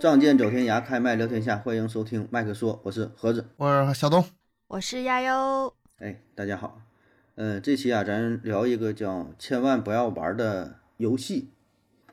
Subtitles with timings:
[0.00, 3.44] 仗剑走天涯，开麦聊天下，欢迎收听麦克说，我是盒子。
[3.58, 4.24] 我是小东，
[4.66, 5.74] 我是亚优。
[5.98, 6.80] 哎，大家好，
[7.34, 11.50] 嗯、这期啊，咱聊一个叫“千万不要玩”的游戏。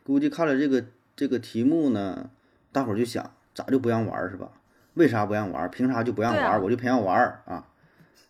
[0.03, 0.83] 估计看了这个
[1.15, 2.29] 这个题目呢，
[2.73, 4.51] 大伙儿就想，咋就不让玩儿是吧？
[4.95, 5.69] 为啥不让玩儿？
[5.69, 7.69] 凭啥就不让玩我就偏要玩儿啊！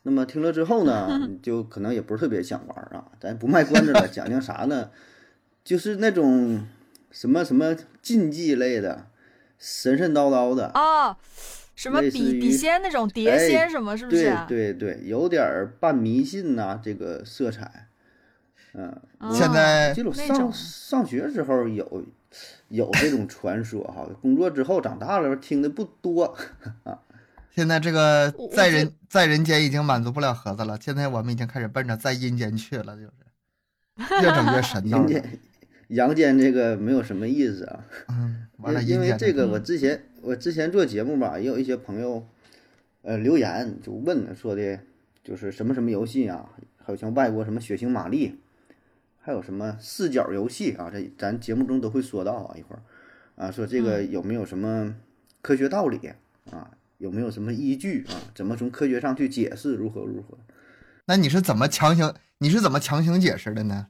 [0.03, 3.09] 那么听了之后呢，你 就可能也不是特别想玩儿啊。
[3.19, 4.91] 咱不卖关子了， 讲讲啥呢？
[5.63, 6.63] 就是那种
[7.09, 9.07] 什么什么竞技类的，
[9.57, 11.15] 神神叨叨的，哦，
[11.75, 14.23] 什么笔笔仙那种碟哎仙什么，是不是？
[14.47, 17.87] 对对对，有点儿半迷信呐、这个色彩。
[18.73, 22.05] 嗯，哦现在记得我上上学时候有
[22.67, 26.37] 有这种传说哈，工作之后长大了听的不多
[26.83, 26.99] 啊。
[27.55, 33.11] 现在这个在人在人间已经满足不了盒子了，现在我们已经开始奔着在阴间去了，就是
[34.21, 35.21] 越整越神道了。
[35.87, 42.27] 阳间这个没有什么意思啊，嗯，完了，因因为这个嗯我之前我之前做节目吧，也有一些朋友
[43.03, 44.79] 呃留言就问说的，
[45.23, 48.35] 就是什么什么游戏啊，还有像外国什么血腥玛丽，
[49.19, 52.81] 还有什么四角游戏啊，这咱节目中都会说到啊，一会儿
[53.35, 54.95] 啊说这个有没有什么
[55.41, 56.11] 科学道理
[56.51, 60.37] 啊，有没有什么依据啊，怎么从科学上去解释如何如何。
[61.05, 62.13] 那你是怎么强行？
[62.39, 63.87] 你是怎么强行解释的呢？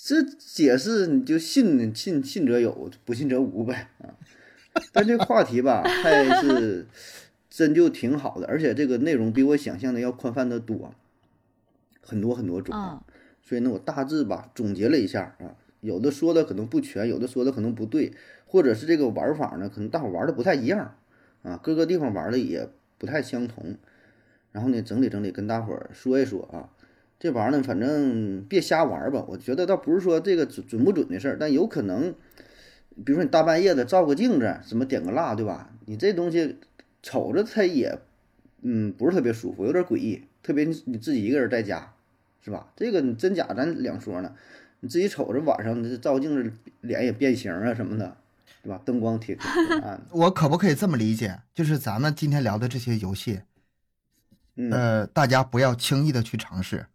[0.00, 4.14] 这解释你就信信信则有，不信则无呗啊。
[4.92, 6.86] 但这个话题吧，还是
[7.50, 10.94] 真就挺好的，而且这个内容比我想象的要宽泛的多，
[12.00, 13.02] 很多很多种
[13.42, 18.14] 所以呢，我大致吧总结了一下啊，有的说的可能不全，有的说的可能不对，
[18.46, 20.94] 或者是这个玩法呢，可能大伙玩的不太一样
[21.42, 23.76] 啊，各个地方玩的也不太相同。
[24.52, 26.70] 然后呢，整理整理，跟大伙儿说一说啊。
[27.18, 29.24] 这玩意儿呢，反正别瞎玩儿吧。
[29.28, 32.14] 我觉得倒不是说这个准准不准的事儿，但有可能，
[33.04, 35.70] 比如说你大半夜的照个镜子，什么点个蜡，对吧？
[35.86, 36.56] 你这东西
[37.02, 37.98] 瞅着它也，
[38.62, 40.22] 嗯，不是特别舒服，有点诡异。
[40.42, 41.92] 特别你你自己一个人在家，
[42.44, 42.68] 是吧？
[42.76, 44.34] 这个你真假咱两说呢。
[44.80, 48.16] 你自己瞅着晚上这照镜子，脸也变形啊什么的，
[48.62, 48.80] 对吧？
[48.84, 51.40] 灯光挺挺挺暗，我可不可以这么理解？
[51.52, 53.40] 就是咱们今天聊的这些游戏，
[54.54, 56.86] 嗯，呃，大家不要轻易的去尝试，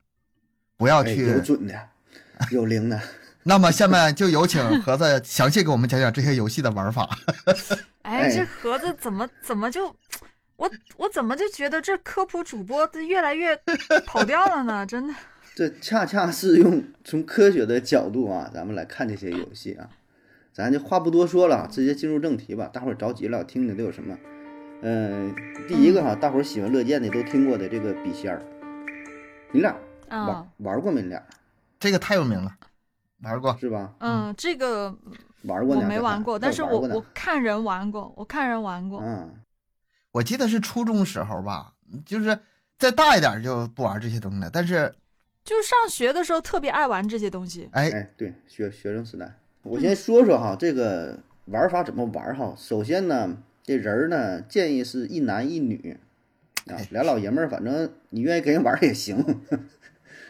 [0.84, 1.26] 不要哎，去。
[1.26, 1.74] 有准的，
[2.52, 3.00] 有灵的。
[3.44, 7.10] 那么下面就有请盒子详细给我们讲讲这些游戏的玩法。
[8.04, 9.96] 哎，哎这盒子怎么怎么就，
[10.58, 13.58] 我我怎么就觉得这科普主播这越来越
[14.06, 14.84] 跑调了呢？
[14.92, 15.14] 真的。
[15.56, 19.88] 这恰恰是用从科学的角度啊，咱们来看这些游戏啊。
[20.52, 22.70] 咱就话不多说了，直接进入正题吧。
[22.74, 24.18] 大伙儿着急了，听听都有什么？
[24.86, 25.34] 嗯、
[25.66, 28.42] 第一个哈，大伙儿喜闻乐见的都听过的这个笔仙儿，
[29.54, 29.74] 你俩
[30.18, 31.02] 玩、啊玩过没？
[31.02, 31.22] 你俩
[31.80, 32.52] 这个太有名了，
[33.22, 33.58] 玩过。
[33.60, 33.94] 是吧？
[34.00, 34.96] 嗯，这个
[35.44, 35.88] 玩过呢？
[35.88, 39.02] 没玩过，但是我我看人玩过，我看人玩过。
[39.02, 39.34] 嗯，
[40.12, 41.74] 我记得是初中时候吧，
[42.06, 42.40] 就是
[42.78, 44.50] 再大一点就不玩这些东西了。
[44.52, 44.94] 但是，
[45.44, 47.68] 就上学的时候特别爱玩这些东西。
[47.74, 52.54] 哎，哎，对，学学生时代，我先说说哈，这个玩法怎么玩哈。
[52.58, 56.00] 首先呢，这人呢建议是一男一女
[56.68, 59.18] 啊，俩老爷们儿，反正你愿意跟人玩也行，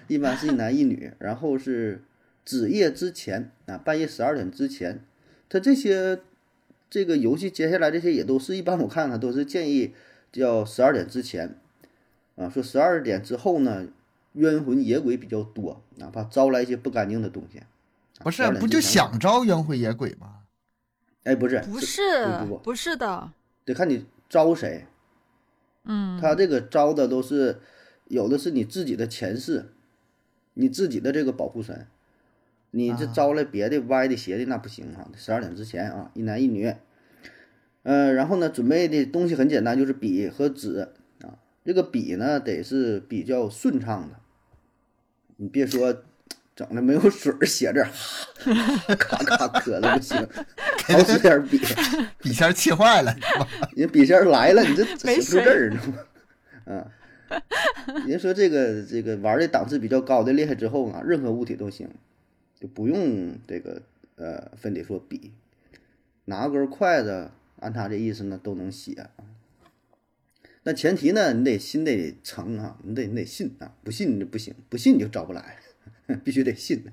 [0.08, 1.12] 一般是一男一女。
[1.20, 2.04] 然后是
[2.46, 5.04] 子夜之前啊，半夜十二点之前，
[5.50, 6.22] 他这些
[6.90, 9.94] 这个游戏接下来这些也都是一般我看看都是建议
[10.32, 11.58] 叫十二点之前
[12.36, 13.88] 啊，说十二点之后呢，
[14.34, 17.60] 冤魂野鬼比较多，哪怕招来一些不干净的东西。
[17.60, 17.68] 啊
[18.24, 20.36] 不是不就想招冤魂野鬼吗？
[21.24, 23.32] 哎，不是，不是是不不不是的，
[23.66, 24.86] 得看你招谁。
[25.86, 27.60] 嗯，他这个招的都是
[28.08, 29.66] 有的是你自己的前世，
[30.54, 31.88] 你自己的这个保护神。
[32.72, 36.74] 你这啊招来别的歪的邪的那不行哈，十二点之前啊，一男一女。
[37.84, 40.88] 呃，然后呢，准备的东西很简单，就是笔和纸
[41.22, 41.38] 啊。
[41.64, 44.16] 这个笔呢，得是比较顺畅的，
[45.38, 46.04] 你别说
[46.56, 47.88] 整的没有水儿写着，
[48.96, 50.18] 咔咔磕的不行，
[50.88, 51.60] 好使点儿笔。
[52.20, 53.16] 笔仙儿气坏了，
[53.76, 56.00] 你笔仙儿来了，你这没写不出字儿，你知道吗？
[56.66, 56.86] 嗯，
[58.08, 61.90] 人说这个这个玩的档次比较高的厉害之后啊，任何物体都行，
[62.60, 63.82] 就不用这个
[64.16, 65.32] 呃，非得说笔，
[66.26, 69.10] 拿根筷子，按他这意思呢都能写啊。
[70.64, 75.58] 那前提呢，你得心得诚啊，你得你得信啊，不信你不行，不信你就招不来，
[76.24, 76.86] 必须得信。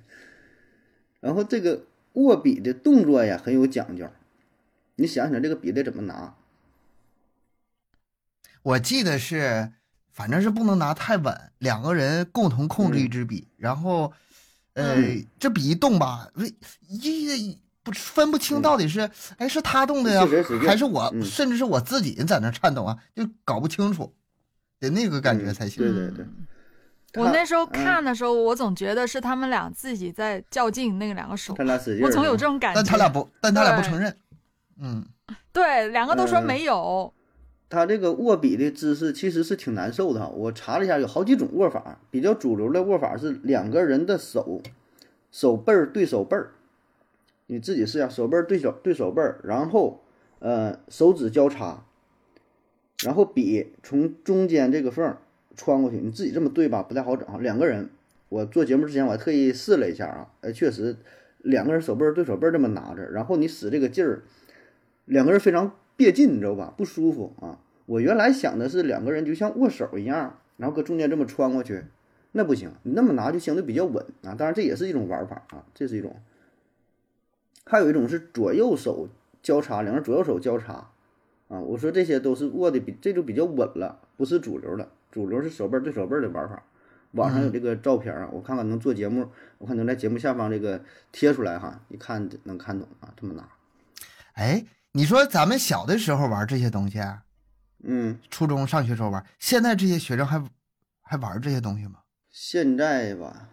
[1.21, 4.11] 然后这个握笔的动作呀很有讲究，
[4.97, 6.37] 你想想这个笔得怎么拿？
[8.63, 9.73] 我记得是，
[10.13, 14.13] 反正是不能拿太稳，两个人共同控制一支笔，然后，
[14.75, 16.29] 呃，嗯这笔一动吧，
[16.89, 20.25] 一不不分不清到底是哎是他动的呀
[20.67, 24.13] 还是我，嗯甚至是我自己在那颤抖啊，就搞不清楚，
[24.79, 25.83] 得那个感觉才行。
[25.83, 31.57] 对对对，我那时候嗯看的时候，我总觉得是他们俩自己在较劲，那个两个手
[32.03, 32.81] 我总有这种感觉。
[32.81, 34.15] 但他俩不，但他俩不承认。
[34.79, 35.05] 嗯，
[35.53, 37.13] 对，两个都说嗯没有。
[37.71, 40.29] 他这个握笔的姿势其实是挺难受的。
[40.29, 44.61] 我查了一下，有好几种握法，比较主流的握法是两个人的手
[45.31, 46.51] 手背儿对手背儿，
[47.47, 50.03] 你自己试一下，手背儿对手对手背儿，然后
[50.41, 51.85] 呃手指交叉，
[53.05, 55.17] 然后笔从中间这个缝
[55.55, 56.83] 穿过去，你自己这么对吧？
[56.83, 57.41] 不太好整。
[57.41, 57.89] 两个人，
[58.29, 60.97] 我做节目之前我还特意试了一下啊，呃，确实
[61.39, 64.25] 两个人手背儿对手背儿这么拿着，然后你使这个劲儿，
[65.05, 66.73] 两个人非常别劲，你知道吧？
[66.79, 67.61] 不舒服啊。
[67.85, 71.85] 我原来想的是两个人就像握手一样，然后搁中间这么穿过去，
[72.33, 74.33] 那不行，你那么拿就相对比较稳啊。
[74.35, 76.17] 当然这也是一种玩法啊，这是一种。
[77.67, 79.11] 还有一种是左右手
[79.43, 80.89] 交叉，两个人左右手交叉
[81.49, 81.61] 啊。
[81.61, 86.63] 我说这些都是握的比这就比较稳了，不是主流的，主流是手背对手背的玩法。
[87.13, 89.27] 网上有这个照片啊，我看看能做节目，
[89.59, 90.81] 我看能在节目下方这个
[91.13, 93.49] 贴出来哈，一看能看懂啊，这么拿。
[94.35, 97.23] 哎，你说咱们小的时候玩这些东西啊，
[97.85, 100.43] 嗯，初中上学时候玩，现在这些学生还
[101.03, 102.01] 还玩这些东西吗？
[102.31, 103.49] 现在吧，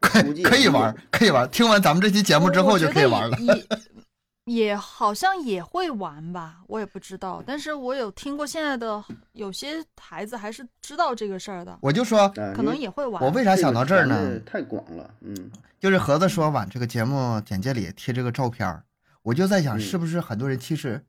[0.00, 1.48] 可可以玩，可以玩。
[1.50, 3.36] 听完咱们这期节目之后就可以玩了。
[4.46, 7.42] 也也好像也会玩吧，我也不知道。
[7.46, 13.22] 但是我有听过现在的有些孩子还是知道这个事儿的，我就说，啊可能也会玩。
[13.22, 14.38] 我为啥想到这儿呢？
[14.40, 15.50] 太广了，嗯
[15.80, 18.82] 就是盒子说往这个节目简介里贴这个照片儿，
[19.24, 21.02] 我就在想，嗯是不是很多人其实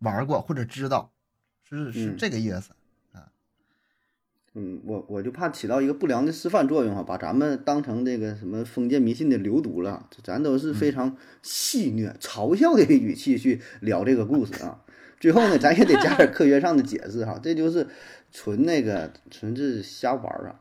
[0.00, 1.12] 玩过或者知道，
[1.68, 2.72] 是是嗯这个意思
[3.12, 3.30] 啊。
[4.54, 10.08] 嗯，我我就怕起到一个不良的示范作用哈，把咱们当成这个什么封建迷信的流毒了。
[10.24, 14.84] 咱都是非常戏谑、嘲笑的语气去聊这个故事啊。
[15.20, 17.86] 最后呢，咱也得加点科学上的解释哈，这就是
[18.32, 20.60] 纯那个纯是瞎玩儿啊。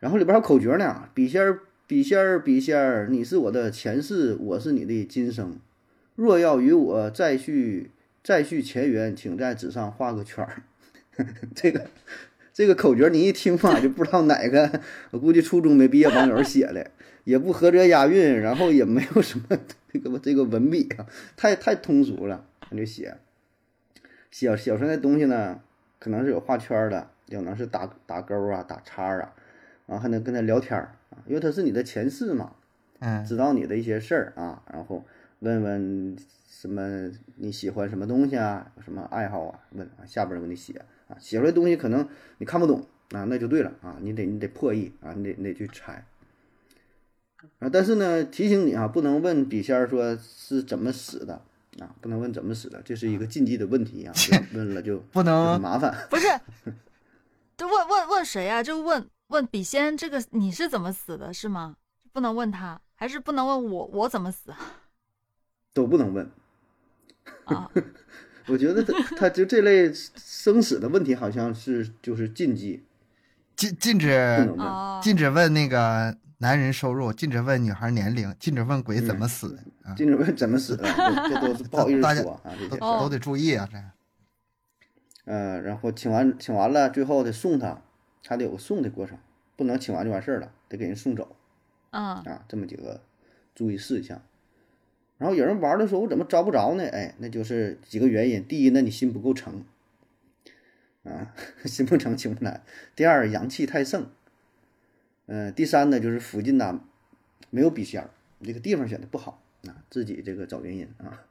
[0.00, 5.58] 然后里边还有口诀呢，笔仙儿笔仙儿笔仙儿，你是我的前世，我是你的今生。
[6.14, 7.90] 若要与我再续
[8.22, 10.62] 再续前缘，请在纸上画个圈儿。
[11.54, 11.86] 这个
[12.52, 14.80] 这个口诀你一听吧，就不知道哪个，
[15.10, 16.90] 我估计初中没毕业网友写的，
[17.24, 19.58] 也不合辙押韵，然后也没有什么
[19.92, 21.06] 这个这个文笔啊，
[21.36, 23.16] 太太通俗了，他就写。
[24.30, 25.60] 写写出来的东西呢，
[26.00, 29.32] 可能是有画圈儿的，有可能是打打勾啊、打叉儿啊，
[29.86, 32.56] 然后还能跟他聊天儿啊，因为他是你的前世嘛，
[32.98, 35.04] 嗯，知道你的一些事儿啊，然后
[35.44, 36.16] 问问
[36.48, 40.72] 什么你喜欢什么东西啊，有什么爱好啊，问啊，下边儿给你写
[41.06, 42.08] 啊，写出来东西可能
[42.38, 42.80] 你看不懂
[43.10, 46.06] 啊，那就对了啊，你得你得破译啊，你得你得去猜
[47.58, 51.34] 啊，但是呢，提醒你啊，不能问笔仙儿说是怎么死的
[51.78, 54.14] 啊，不能问怎么死的，这是一个禁忌的问题啊，
[54.54, 55.94] 问问了就不能麻烦。
[56.08, 56.26] 不是，
[57.58, 58.62] 就问问问谁啊？
[58.62, 61.76] 就问问笔仙这个你是怎么死的，是吗？
[62.12, 64.80] 不能问他，还是不能问我我怎么死啊？
[65.74, 66.30] 都不能问，
[67.44, 67.70] 啊，
[68.46, 72.84] 我觉得他他就这类生死的问题，好像是就是禁忌，
[73.56, 74.48] 禁禁止
[75.02, 82.82] 禁止问那个男人收入，禁止问女孩年龄，禁止问鬼怎么死啊，禁止问怎么死的，这这都是不好意思大家说啊，这都些。
[82.82, 83.78] 哦都得注意啊，这
[85.24, 87.82] 呃，然后请完请完了，最后得送他，
[88.26, 89.18] 还得有个送的过程，
[89.56, 91.34] 不能请完就完事儿了，得给人送走
[91.90, 93.00] 嗯，啊，这么几个
[93.54, 94.22] 注意事项。
[95.18, 96.84] 然后有人玩的时候，我怎么招不着呢？
[96.88, 99.64] 哎，那就是几个原因：第一，那你心不够诚
[101.04, 101.32] 啊，
[101.64, 102.60] 心不诚请不来；
[102.96, 104.02] 第二，阳气太盛；
[105.26, 106.80] 嗯、第三呢，就是附近呐
[107.50, 108.10] 没有笔仙儿，
[108.42, 111.22] 这个地方选的不好啊，自己这个找原因啊，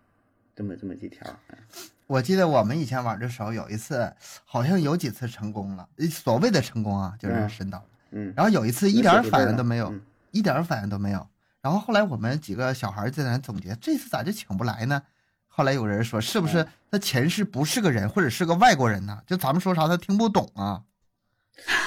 [0.56, 1.28] 这么这么几条。
[1.48, 1.58] 哎
[2.06, 4.14] 我记得我们以前玩的时候，有一次
[4.46, 7.84] 好像有几次成功了，所谓的成功啊，就是嗯神导。
[8.12, 11.28] 嗯，然后有一次一点反应都没有，嗯一点反应都没有。
[11.64, 15.02] 然后后来我们几个小孩在那总结，这次咋就请不来呢？
[15.48, 19.22] 后来有人说，是不嗯是他前世不是个人，或者是个外国人呢？
[19.26, 20.84] 就咱们说啥他听不懂啊？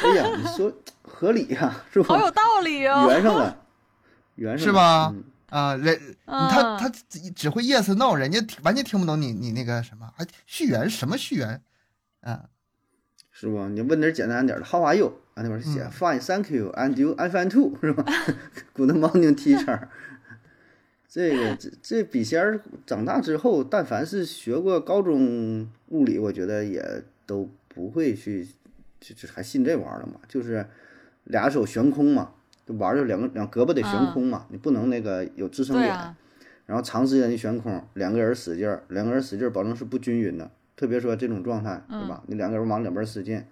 [0.03, 0.73] 哎呀，你说
[1.05, 2.09] 合理呀、是吧？
[2.09, 3.07] 好有道理哦。
[3.11, 3.59] 圆上了，
[4.37, 11.61] 圆上了是吧嗯啊，人嗯他他只只会 yes no，人家完全听不懂你你那个什么，还续缘什么续缘？
[12.23, 12.45] 啊，
[13.31, 13.69] 是吧？
[13.69, 15.13] 你问点简单点的，How are you？
[15.37, 18.03] 啊，那边写嗯 Fine, thank you, and you, I'm fine too，是吧
[18.73, 19.89] ？Good morning, teacher。
[21.07, 26.83] 这个这这笔仙儿长大之后，但凡是学过高中物理，我觉得也
[27.27, 28.49] 都不会去，
[28.99, 30.21] 就就还信这玩意儿了嘛？
[30.27, 30.67] 就是
[31.25, 32.33] 俩手悬空嘛，
[32.65, 35.95] 就玩儿就两个两胳膊得悬空嘛，你不能那个有支撑点。
[35.95, 36.17] 啊，
[36.65, 40.51] 然后长时间的悬空，两个人使劲儿，两个人使劲儿，保证是不均匀的。
[40.75, 42.23] 特别说这种状态，对吧？
[42.27, 43.43] 你两个人往两边使劲，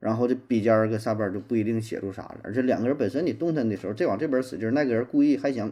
[0.00, 2.40] 然后这笔尖儿搁下边儿就不一定写出啥了。
[2.44, 5.70] 而且两个人本身你动弹的时候，这往这边使劲儿，那个人故意还想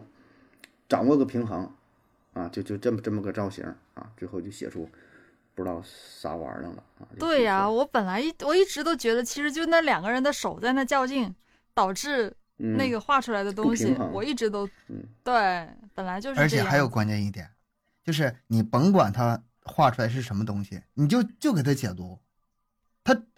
[0.89, 1.71] 掌握个平衡，
[2.33, 4.89] 啊，就就这么这么个造型啊，最后就写出
[5.55, 7.07] 不知道啥玩意儿了啊。
[7.17, 11.33] 对呀、就我本来一我一直都觉得，其实就那两个人的手在那较劲，
[11.73, 16.39] 导致嗯那个画出来的东西，我一直都嗯对，本来就是。
[16.39, 17.49] 而且还有关键一点，
[18.03, 22.19] 就是你甭管他画出来是什么东西，你就就给他解读，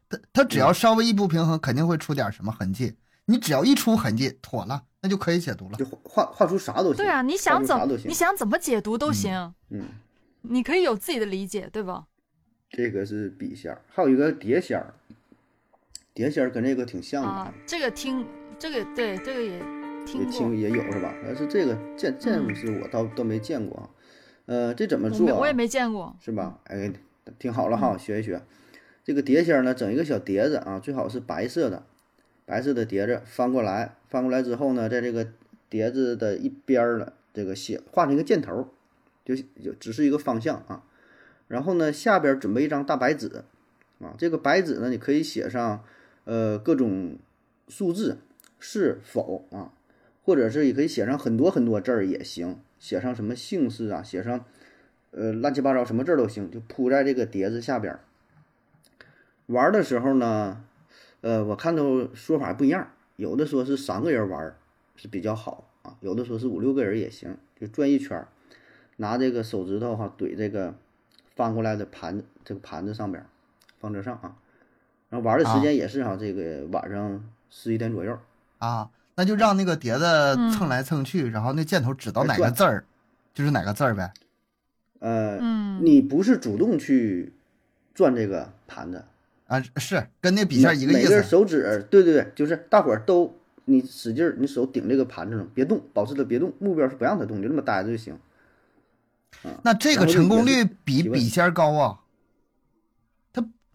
[0.10, 2.96] 他他他只嗯要稍微一不平衡，肯定会出点什么痕迹。
[3.26, 5.86] 你只要一出痕迹，妥了，那就可以解读了就。
[6.04, 6.98] 画画出啥都行。
[6.98, 9.86] 对啊，你想怎么你想怎么解读都行，嗯，
[10.42, 12.06] 你可以有自己的理解，对吧？
[12.72, 14.94] 这个是笔仙儿，还有一个碟仙儿，
[16.14, 17.30] 碟仙儿跟这个挺像的。
[17.30, 18.26] 啊，这个听
[18.58, 21.14] 这个对这个也也听过听，也有是吧？
[21.24, 23.90] 但是这个这这嗯是我倒都没见过啊。
[24.48, 25.34] 呃，这怎么做、啊？
[25.36, 26.16] 我我也没见过。
[26.20, 26.60] 是吧？
[26.66, 26.92] 哎，
[27.38, 28.42] 听好了哈，学一学。
[29.10, 31.82] 这个碟仙儿呢，整一个小碟子啊，最好是白色的，
[32.46, 35.28] 白色的碟子翻过来，翻过来之后呢，在这个
[35.68, 38.68] 碟子的一边儿呢，这个写画成一个箭头，
[39.26, 40.84] 就就只是一个方向啊。
[41.48, 43.42] 然后呢，下边准备一张大白纸
[44.00, 45.84] 啊，这个白纸呢，你可以写上
[46.26, 47.18] 呃各种
[47.68, 48.20] 数字
[48.60, 49.74] 是否啊，
[50.24, 54.46] 或者是也可以写上很多很多字儿也行，写上什么姓氏啊，写上
[55.10, 58.02] 呃乱七八糟什么字儿都行，就铺在这个碟子下边儿。
[59.50, 60.64] 玩的时候呢，
[61.22, 64.56] 呃，我看到说法不一样，有的说是三个人玩
[64.96, 68.28] 是比较好啊，有的说是五六个人也行，就转一圈儿，
[68.98, 70.76] 拿这个手指头哈怼这个
[71.36, 73.26] 翻过来的盘子，这个盘子上边儿，
[73.80, 74.36] 放这上啊，
[75.10, 78.18] 然后玩的时间也是哈，这个晚上十一点左右，
[78.60, 80.52] 啊，那就让那个碟子嗯。
[80.52, 82.86] 蹭来蹭去，然后那箭头指到哪个字儿，
[83.34, 84.14] 就是哪个字儿呗。
[85.00, 87.34] 呃，嗯，你不是主动去
[87.96, 89.06] 转这个盘子，
[89.50, 91.24] 啊，是跟那笔仙一个意每个。
[91.24, 98.16] 手指，对对对，就是大伙儿都你使劲儿，你手顶这个盘子上，别动，保持它别动，目标是不让它动，就这么待着就行。
[99.64, 102.00] 那这个成功率比笔仙高啊，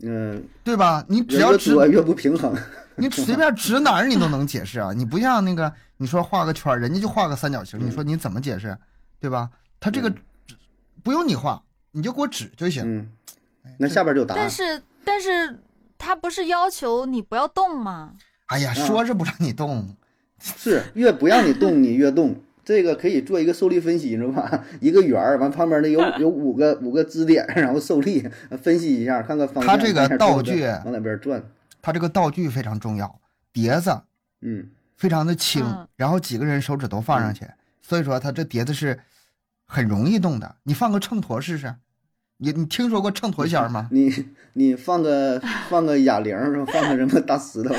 [0.02, 1.04] 嗯、对吧？
[1.08, 2.54] 你只要指越越不平衡。
[2.96, 8.78] 你随便指哪儿你都能解释啊，你不像那个你说画个圈，人家就画个三角形，你说你怎么解释，
[9.18, 9.50] 对吧？
[9.80, 10.16] 他这个嗯
[11.02, 12.84] 不用你画，你就给我指就行。
[12.86, 13.08] 嗯，
[13.78, 14.48] 那下边就有答案但。
[14.48, 15.58] 是但是
[16.04, 18.12] 他不是要求你不要动吗？
[18.46, 19.96] 哎呀，说是不让你动，
[20.38, 22.36] 是越不让你动，你越动。
[22.64, 24.64] 这个可以做一个受力分析，你知道吧？
[24.80, 28.26] 一个圆儿，完旁边的有 有五个五个支点，然后受力
[28.62, 29.66] 分析一下，看看方向。
[29.66, 31.42] 它这个道具往哪边转？
[31.82, 33.20] 它这个道具非常重要，
[33.52, 34.00] 碟子
[34.40, 37.46] 嗯，非常的轻，嗯然后几个人手指头放上去，
[37.82, 38.98] 所以说它这碟子是
[39.66, 40.56] 很容易动的。
[40.62, 41.74] 你放个秤砣试试，
[42.38, 43.88] 你你听说过秤砣仙吗？
[43.90, 44.12] 你
[44.54, 46.36] 你放个放个哑铃，
[46.66, 47.74] 放个什么大石头，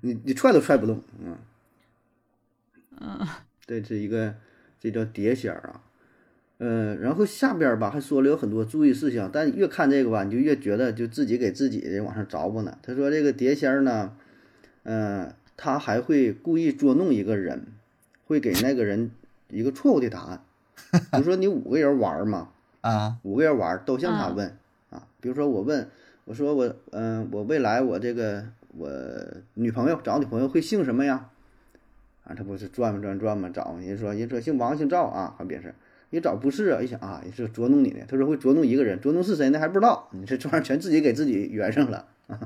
[0.00, 1.36] 你你踹都踹不动，嗯。
[3.00, 3.26] 嗯，
[3.66, 4.34] 这是一个，
[4.80, 5.80] 这叫碟仙儿啊。
[6.58, 12.78] 呃，然后下边吧还说了有很多注意事项，但越看这个吧，你就越觉得就自己给自己的往上着吧呢。
[12.82, 14.16] 他说这个碟仙儿呢，
[14.84, 17.66] 呃，他还会故意捉弄一个人，
[18.26, 19.10] 会给那个人
[19.48, 20.44] 一个错误的答案。
[20.92, 22.48] 比如说你五个人玩嘛，
[22.80, 24.56] 啊，五个人玩都向他嗯问
[24.90, 25.06] 啊。
[25.20, 25.88] 比如说我问，
[26.24, 28.44] 我说我嗯、我未来我这个
[28.76, 28.90] 我
[29.54, 31.28] 女朋友找女朋友会姓什么呀？
[32.24, 35.74] 啊，他不是转吧转转吧找，人说人说姓王姓赵啊，还别是，
[36.10, 38.04] 一找不是啊，一想啊，也是捉弄你的。
[38.06, 42.38] 他说会捉弄一个人，捉弄是谁呢还不知道，你这这玩意儿全自己给自己圆上了 啊。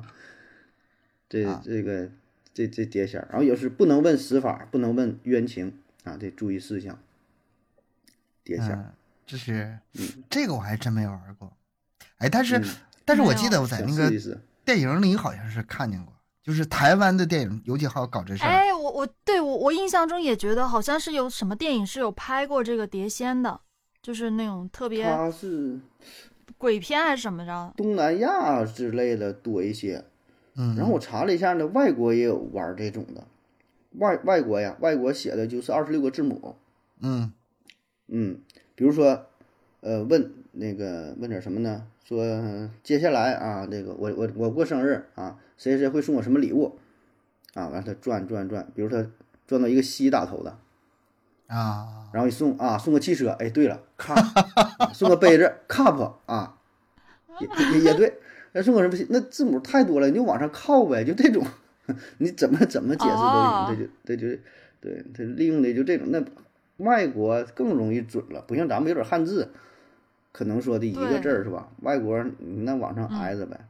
[1.28, 2.08] 这啊这个
[2.54, 5.74] 这这碟仙儿，然后也是不能问死法，不能问冤情
[6.04, 6.98] 啊，这注意事项。
[8.46, 8.94] 碟仙儿，嗯，
[9.26, 9.78] 这是
[10.30, 11.52] 这个我还真没玩过。
[12.18, 12.64] 哎，但是嗯
[13.04, 14.10] 但是我记得我在那个。
[14.64, 16.12] 电影里好像是看见过，
[16.42, 18.48] 就是台湾的电影，尤其好搞这事儿。
[18.48, 23.60] 哎，我我对我我印象中也觉得好像是有什么电影是有拍过这个碟仙的，
[24.02, 25.78] 就是那种特别它是
[26.58, 27.72] 鬼片还是什么着？
[27.76, 30.04] 东南亚之类的多一些。
[30.56, 33.24] 嗯，然后我查了一下呢，外国也有玩这种的，
[33.98, 36.56] 外外国呀，外国写的就是二十六个字母，
[36.98, 37.32] 嗯
[38.08, 38.38] 嗯，
[38.74, 39.26] 比如说，
[39.80, 41.86] 呃，问那个问点什么呢？
[42.04, 46.78] 说呃接下来啊，这个我我我过生日啊，谁谁会送我什么礼物
[47.54, 47.66] 啊？
[47.68, 49.04] 完了他转转转，比如他
[49.46, 50.56] 转到一个西打头的，
[51.48, 54.14] 啊，然后你送啊，送个汽车，哎，对了，car，
[54.94, 56.58] 送个杯子，cup 啊，
[57.40, 58.20] 也也也对。
[58.52, 59.06] 那送个什么？
[59.10, 61.44] 那字母太多了，你就往上靠呗，就这种，
[62.18, 64.42] 你怎么怎么解释都哦行，这就这就
[64.80, 66.06] 对他利用的就这种。
[66.10, 66.24] 那
[66.78, 69.50] 外国更容易准了，不像咱们有点汉字，
[70.32, 71.72] 可能说的一个字儿是吧？
[71.82, 73.66] 外国你那往上嗯挨着呗。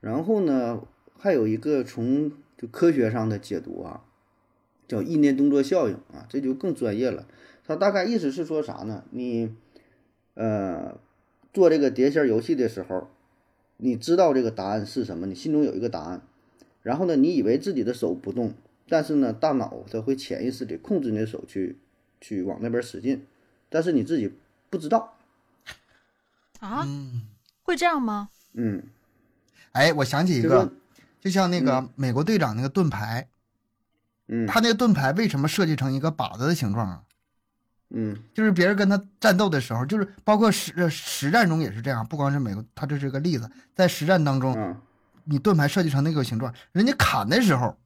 [0.00, 0.82] 然后呢，
[1.18, 4.04] 还有一个从就科学上的解读啊，
[4.86, 7.26] 叫意念动作效应啊，这就更专业了。
[7.66, 9.04] 它大概意思是说啥呢？
[9.10, 9.54] 你
[10.34, 10.98] 呃
[11.52, 13.08] 做这个碟仙游戏的时候，
[13.76, 16.22] 你知道这个答案是什么，你心中有一个答案，
[16.82, 18.54] 然后呢，你以为自己的手不动，
[18.88, 21.76] 但是呢，大脑它会潜意识地控制你的手去
[22.20, 23.26] 去往那边使劲，
[23.68, 24.32] 但是你自己
[24.68, 25.14] 不知道。
[26.60, 27.22] 啊，嗯，
[27.62, 28.28] 会这样吗？
[28.52, 28.82] 嗯，
[29.72, 30.70] 哎，我想起一个，
[31.20, 33.28] 就像那个美国队长那个盾牌，
[34.28, 37.02] 嗯他那个盾牌为什么设计成一个靶子的形状啊？
[37.92, 44.76] 嗯就是别人跟他战斗的时候，就是包括实呃实战中也是这样，不光是美国，他这是个例子，在实战当中，啊，
[45.24, 47.76] 你盾牌设计成那个形状，人家砍的时候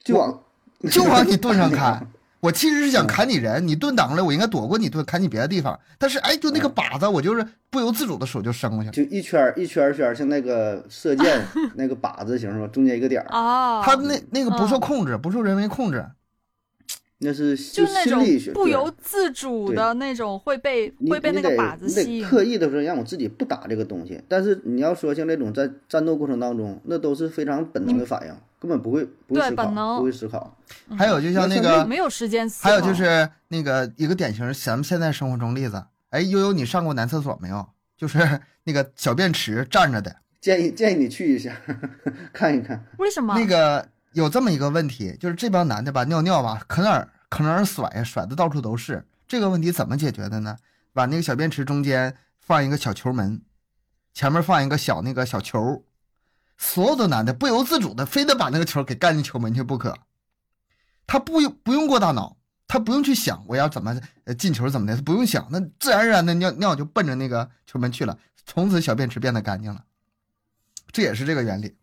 [0.00, 0.44] 就往
[0.90, 2.06] 就往你盾上砍。
[2.46, 5.78] 我其实是想砍你人，你盾挡了，我应该躲过你盾，砍你别的地方。
[5.98, 8.92] 但是哎，就那个靶子，我就是不由自主的手就伸过去了。
[8.92, 12.68] 就一圈一圈儿圈，像那个射箭 那个靶子形是吧？
[12.68, 16.06] 中间一个点儿，哦，他那那个不受嗯控制，不受人为控制。
[17.18, 22.22] 那是就那种心理学不由自主的那种会被会被那个靶子吸引。
[22.22, 24.20] 得刻意的说让我自己不打这个东西。
[24.28, 30.56] 但是你要说像那种在战斗过程当中，那都是非常本能的反应，根本不会不会对思考，本能不会思考。
[30.98, 32.68] 还有就像那那个，没有时间思考。
[32.68, 37.66] 还有就是那个一个典型咱们现在生活中例子，哎，悠悠，你上过男厕所没有？
[37.96, 38.18] 就是
[38.64, 41.56] 那个小便池站着的，建议建议你去一下，
[42.34, 42.84] 看一看。
[42.98, 43.34] 为什么？
[43.38, 49.06] 那个有这么一个问题，就是这帮男的吧，尿尿吧，可哪儿可哪儿甩呀，甩的到处都是。
[49.28, 50.56] 这个问题怎么解决的呢？
[50.94, 53.42] 把那个小便池中间放一个小球门，
[54.14, 55.84] 前面放一个小那个小球，
[56.56, 59.98] 所有的男的不由自主的非得把那个球给干进球门去不可。
[61.06, 64.00] 他不用不用过大脑，他不用去想我要怎么
[64.38, 69.84] 进球怎么的，他不用想，那自然而然的尿尿就奔着那个球门去了，从此小便池变得干净了。
[70.90, 71.76] 这也是这个原理。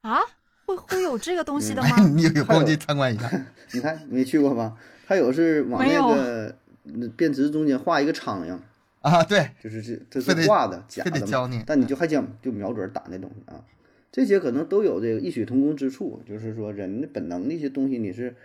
[0.00, 0.20] 啊，
[0.68, 2.08] 会会有这个东西的哎，吗？
[2.14, 3.30] 你有还有空去参观一下。
[3.72, 4.76] 你看没去过吧？
[5.06, 8.58] 还有是往那个那便池中间画一个苍蝇，
[9.00, 13.64] 啊，对，就是这这是画的假的嘛教你，但你就还想就瞄准打那东西啊，
[14.12, 18.36] 这些可能都有这个异曲同工之处，就是说人的本能的一些东西你是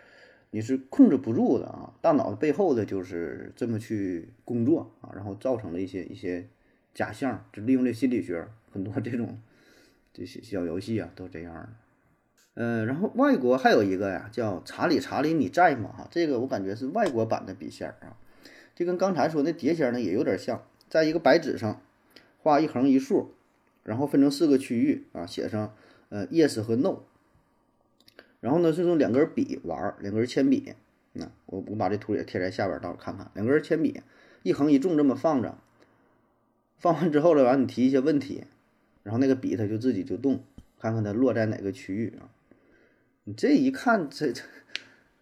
[0.51, 6.47] 你是控制不住的啊，大脑背后的就是这么去工作啊，然后造成了一些一些
[6.93, 9.37] 假象，就利用这心理学很多这种
[10.13, 11.69] 这些小游戏啊都这样的。
[12.55, 15.89] 嗯，然后外国还有一个呀，叫查理查理你在吗？
[15.97, 18.15] 哈，这个我感觉是外国版的笔仙儿啊，
[18.75, 21.81] 这跟刚才说那碟仙儿呢也有点像，在一个白纸上
[22.37, 23.31] 画一横一竖，
[23.83, 25.73] 然后分成四个区域啊，写上
[26.09, 26.99] 呃 yes 和 no，
[28.39, 30.75] 然后呢是用两根笔玩，两根铅笔，
[31.13, 34.01] 那我我把这图也贴在下边，到时候看看，两根铅笔
[34.43, 35.57] 一横一纵这么放着，
[36.77, 38.43] 放完之后了，完你提一些问题，
[39.01, 40.43] 然后那个笔它就自己就动，
[40.79, 42.29] 看看它落在哪个区域啊。
[43.25, 44.41] 你这一看，这这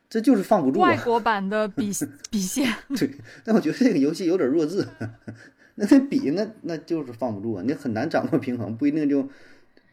[0.09, 0.89] 这就是放不住啊！
[0.89, 1.91] 外国版的笔
[2.31, 3.09] 笔仙对，
[3.43, 4.87] 但我觉得这个游戏有点弱智，
[5.75, 9.21] 那那笔那那就是放不住啊，你很难掌握平衡，不一定就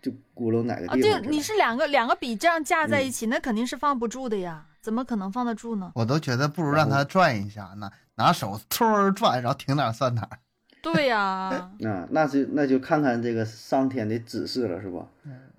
[0.01, 5.93] 就轱辘哪个啊，地方你是两个两个笔这样架嗯在一起，那肯定是放不住的呀，怎么可能放得住呢？
[5.95, 10.39] 我都觉得不如让他转一下，拿拿手突儿转，然后停哪儿算哪儿。
[10.81, 15.07] 对呀，啊，那就那就看看这个上天的指示了，是吧？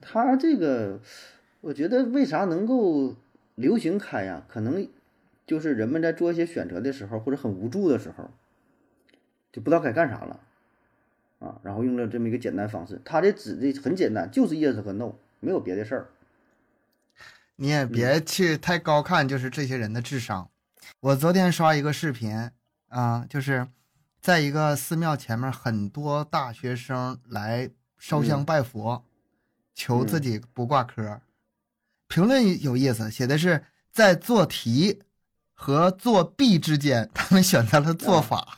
[0.01, 0.99] 他这个，
[1.61, 3.15] 我觉得为啥能够
[3.55, 4.45] 流行开呀？
[4.47, 4.87] 可能
[5.45, 8.29] 就是人们在做一些选择的时候，或者很无助的时候，
[9.51, 10.39] 就不知道该干啥了
[11.39, 13.01] 啊，然后用了这么一个简单方式。
[13.03, 16.09] 它的指的很简单，就是 yes 和 no，没有别的事儿。
[17.57, 20.49] 你也别去太高看，就是这些人的智商。
[21.01, 22.49] 我昨天刷一个视频
[22.87, 23.67] 啊，就是
[24.21, 29.03] 在一个寺庙前面，很多大学生来烧香拜佛，
[29.73, 31.19] 求自己不挂科。
[32.09, 35.01] 评论有意思，写的是在做题
[35.53, 38.57] 和作弊之间， 他们选择了做法。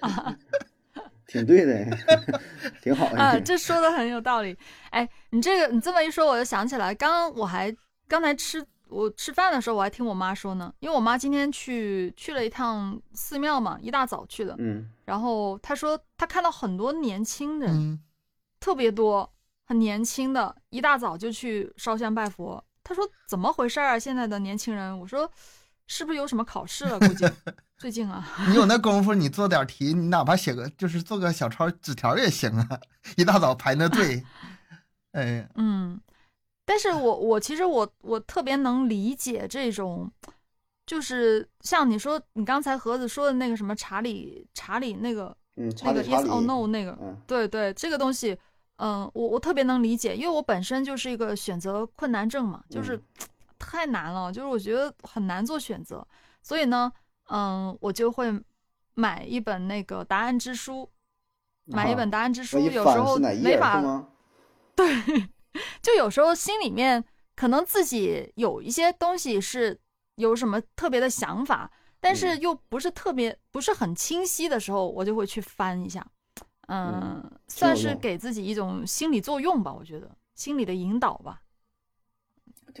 [0.00, 0.36] 啊，
[1.26, 1.86] 挺对的，
[2.82, 3.18] 挺好的。
[3.18, 4.56] 啊，这说的很有道理。
[4.90, 7.74] 哎，你这个你这么一说，我就想起来，刚刚我还
[8.08, 18.00] 刚才吃我吃饭的时候，我还听我妈说呢，因为我妈今天去去了一趟寺庙嘛，一大早去的，嗯然后她说她看到很多年轻人，嗯，
[18.58, 19.30] 特别多，
[19.68, 22.64] 很年轻的，一大早就去烧香拜佛。
[22.82, 23.98] 他说怎么回事啊？
[23.98, 25.30] 现在的年轻人，我说
[25.86, 26.98] 是不是有什么考试了？
[26.98, 27.26] 估计
[27.76, 32.80] 最近啊，你有那 功夫，你做点题，你哪怕写个就是做个小抄纸条也行啊。
[33.18, 34.24] 一大早排那队，
[35.12, 36.00] 哎，嗯，
[36.64, 40.10] 但是我我其实我我特别能理解这种
[40.86, 48.38] 就是像你说，你刚才盒子说的那个什么查理查理那个嗯，那个 yes，or no 那个，嗯对对，这个东西，
[48.78, 53.02] 嗯，我我特别能理解，因为我本身就是一个选择困难症嘛，就是嗯
[53.58, 56.06] 太难了，就是我觉得很难做选择，
[56.42, 56.90] 所以呢，
[57.28, 58.32] 嗯，我就会
[58.94, 60.88] 买一本那个答案之书，
[61.66, 63.82] 买一本答案之书，有时候没法
[64.76, 65.28] 对？
[65.82, 69.76] 就有时候心里面可能自己有一些东西是
[70.14, 71.68] 有什么特别的想法，
[72.00, 72.40] 但是嗯。
[72.40, 76.06] 又不是特别不是很清晰的时候，我就会去翻一下，
[76.68, 81.42] 嗯，挺算是给自己一种心理作用吧，我觉得心理的引导吧。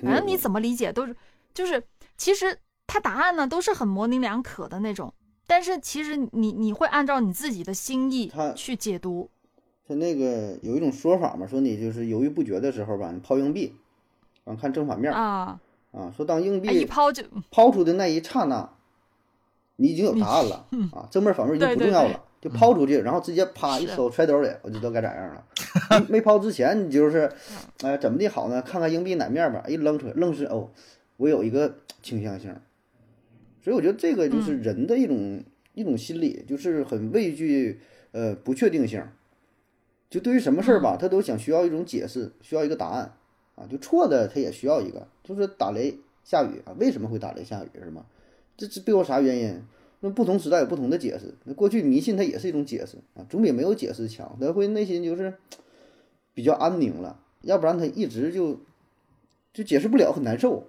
[0.02, 1.16] 反正你怎么理解都是，
[1.52, 1.82] 就是
[2.16, 5.12] 其实它答案呢都是很模棱两可的那种，
[5.46, 9.28] 但是其实你你会按照你自己的心意它去解读，
[9.86, 13.74] 他那个有一种说法嘛，说你就是犹豫不决的时候吧，你抛硬币，
[14.44, 15.60] 完看正反面儿啊，
[15.92, 18.70] 啊，说当硬币一币抛就抛出的那一刹那，
[19.76, 25.44] 你已经有答案了 啊，正面反面已经不重要了，就抛出去，然后直接啪一是收揣兜里，我就知道该咋样了。
[25.90, 27.30] 没没抛之前，你就是，
[27.82, 28.62] 哎、怎么的好呢？
[28.62, 30.70] 看看硬币哪面吧，一扔出来，愣是哦，
[31.16, 32.54] 我有一个倾向性。
[33.60, 35.42] 所以我觉得这个就是人的一种、
[35.74, 37.80] 一种心理，就是很畏惧
[38.12, 39.02] 呃不确定性。
[40.08, 43.12] 就对于什么事儿吧，他都想需要一种解释，需要一个答案
[43.56, 43.66] 啊。
[43.68, 48.06] 就错的他也需要一个，就是打雷下雨啊，为什么会打雷下雨是吗？
[48.56, 49.62] 这这背后啥原因？
[50.00, 51.34] 那不同时代有不同的解释。
[51.44, 54.36] 那过去迷信它也是一种解释啊，总比没有解释强。
[54.40, 55.34] 他会内心就是
[56.34, 58.60] 比较安宁了，要不然他一直就
[59.52, 60.64] 就解释不了，很难受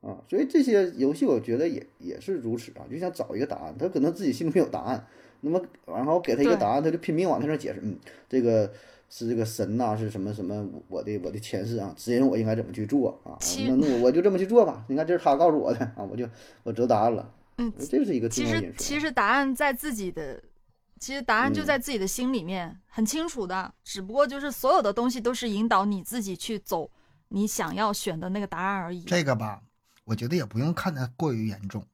[0.00, 0.22] 啊。
[0.28, 5.06] 所以这些游戏我觉得也也是如此啊，就想找一个答案，他可能自己心里没有答案，
[5.40, 7.96] 那么然后给他一个答案，他就拼命往他那儿解释，嗯，
[8.28, 8.70] 这个。
[9.10, 13.38] 是这个神呐、是什么什么我的我的前世啊，指引我应该怎么去做啊？
[13.66, 14.84] 那那我我就这么去做吧。
[14.86, 16.28] 你看这是他告诉我的啊，我就
[16.62, 17.32] 我得答案了。
[17.58, 18.74] 嗯，这是一个重其实。
[18.78, 20.42] 其实答案在自己的，
[20.98, 23.72] 其实答案就嗯在自己的心里面，很清楚的。
[23.84, 26.90] 只不过就是所有的东西都是引导你自己去走
[27.28, 29.02] 你想要选的那个答案而已。
[29.02, 29.60] 这个吧，
[30.04, 31.84] 我觉得也不用看得过于严重，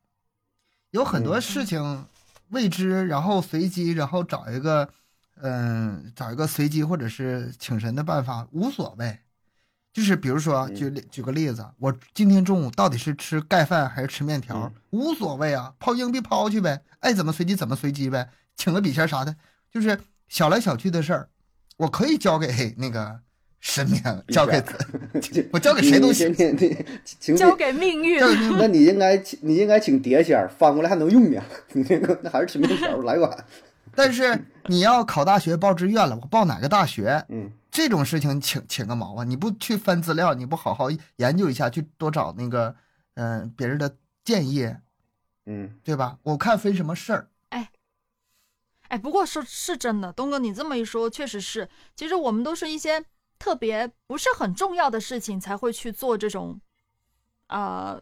[0.91, 2.07] 有很多嗯事情
[2.51, 4.89] 未知，然后随机，然后找一个，
[5.37, 9.19] 嗯、找一个随机或者是请神的办法，无所谓。
[9.95, 19.37] 就是比如说，举举个例子，我今天中午到底是吃盖饭还是吃面条，无所谓啊，抛硬币抛去呗，爱怎么随机怎么随机呗，请个笔仙啥的，
[19.73, 19.97] 就是
[20.29, 21.29] 小来小去的事儿，
[21.77, 23.21] 我可以交给 那个
[23.61, 24.61] 神明，交给
[25.53, 26.35] 我交给谁都行。
[27.37, 31.41] 交给命运，交给命 那你应该请你应该请碟仙儿，翻过来还能用呢。
[31.73, 33.45] 你那个那还是吃面条儿来碗。
[33.95, 37.25] 但是你要考大学报志愿了，我报哪个大学？
[37.29, 39.25] 嗯，这种事情请请个毛啊！
[39.25, 42.77] 你不去翻资料，你不好好研究一下，去多找那个
[43.15, 44.73] 嗯、呃别人的建议，
[45.47, 46.17] 嗯，对吧？
[46.23, 47.29] 我看分什么事儿。
[48.89, 51.69] 哎，不过说是真的，东哥你这么一说，确实是。
[51.97, 53.05] 其实我们都是一些
[53.41, 56.61] 特别不是很重要的事情才会去做这种，
[57.49, 58.01] 呃，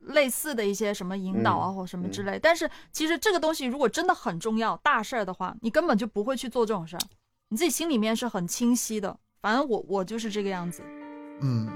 [0.00, 2.40] 类似的一些什么引导啊、嗯或什么之类。
[2.40, 7.00] 但是其实这个东西如果真的很重要、大事儿的话，你根本就不会去做这种事儿，
[7.48, 9.16] 你自己心里面是很清晰的。
[9.40, 10.82] 反正我我就是这个样子。
[11.40, 11.68] 嗯，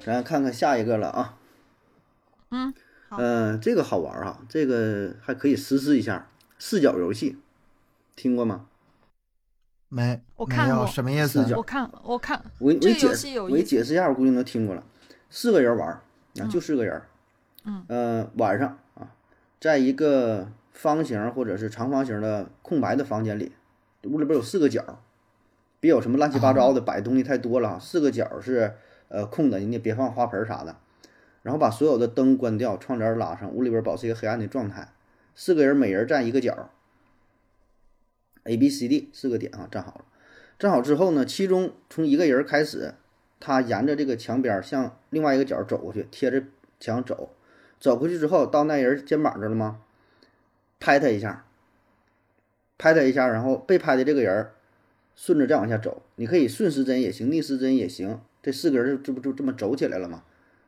[0.00, 1.38] 咱看看下一个了啊。
[2.50, 2.72] 嗯，
[3.10, 7.36] 好嗯、这个好玩哈啊，这个还可以实施一下视角游戏，
[8.14, 8.66] 听过吗？
[9.88, 14.82] 没，我看过有什么意思我看我看我给我解这个游戏有我解释一下，我估计能听过了。
[15.28, 16.00] 四个人玩儿
[16.40, 17.02] 啊，就四个人。
[17.64, 17.84] 嗯。
[17.88, 19.10] 呃，晚上啊，
[19.60, 23.52] 在一个方形或者是长方形的空白的房间里，
[24.04, 24.98] 屋里边有四个角儿，
[25.80, 27.78] 别有什么乱七八糟的摆东西太多了啊。
[27.80, 28.74] 四个角儿是
[29.08, 30.76] 呃空的，你也别放花盆儿啥的。
[31.42, 34.92] 然后把所有的灯关掉，窗帘儿拉上，屋里边保持一个黑暗的状态。
[35.34, 36.68] 四个人每人站一个角儿
[38.44, 40.04] ，A、B、C、D 四个点啊，站好了。
[40.58, 42.94] 站好之后呢，其中从一个人开始，
[43.40, 46.42] 他沿着这个墙边儿向另外一个角走过去，贴着
[46.78, 47.30] 墙走。
[47.78, 49.80] 走过去之后，到那人肩膀这了吗？
[50.78, 51.44] 拍他一下，
[52.78, 54.54] 拍他一下，然后被拍的这个人儿
[55.14, 56.02] 顺着再往下走。
[56.16, 58.20] 你可以顺时针也行，逆时针也行。
[58.42, 60.22] 这四个人这不就这么走起来了吗？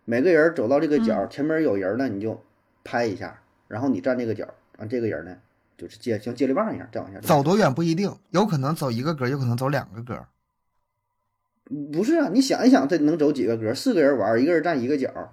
[0.05, 2.43] 每个人走到这个角，前面有人呢，你就
[2.83, 5.37] 拍一下，然后你站这个角儿，完这个人呢
[5.77, 10.27] 就是接像接力棒一样再往下走走多远不一定，有可能走一个格，有可能走两个格。
[11.93, 13.75] 不是啊，你想一想，这能走几个格？
[13.75, 15.29] 四个人玩，一个人站一个角儿。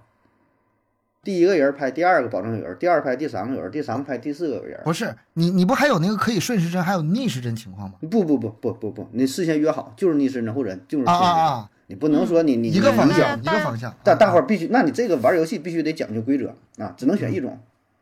[1.25, 4.79] 第一个人拍第二个保证有人，第二拍第三个有人，第三个拍第四个有人。
[4.85, 7.95] 不是你，你不还有那个可以顺时针，还有逆时针情况吗？
[7.99, 11.69] 不不不不不不，你事先约好，就是逆时针或者就是啊顺时针啊啊！
[11.87, 13.91] 你不能说你你一个方向，嗯一个方向。
[14.03, 17.57] 大大伙儿，必须，那你这个玩游戏必须得讲究规则啊，只能选一种，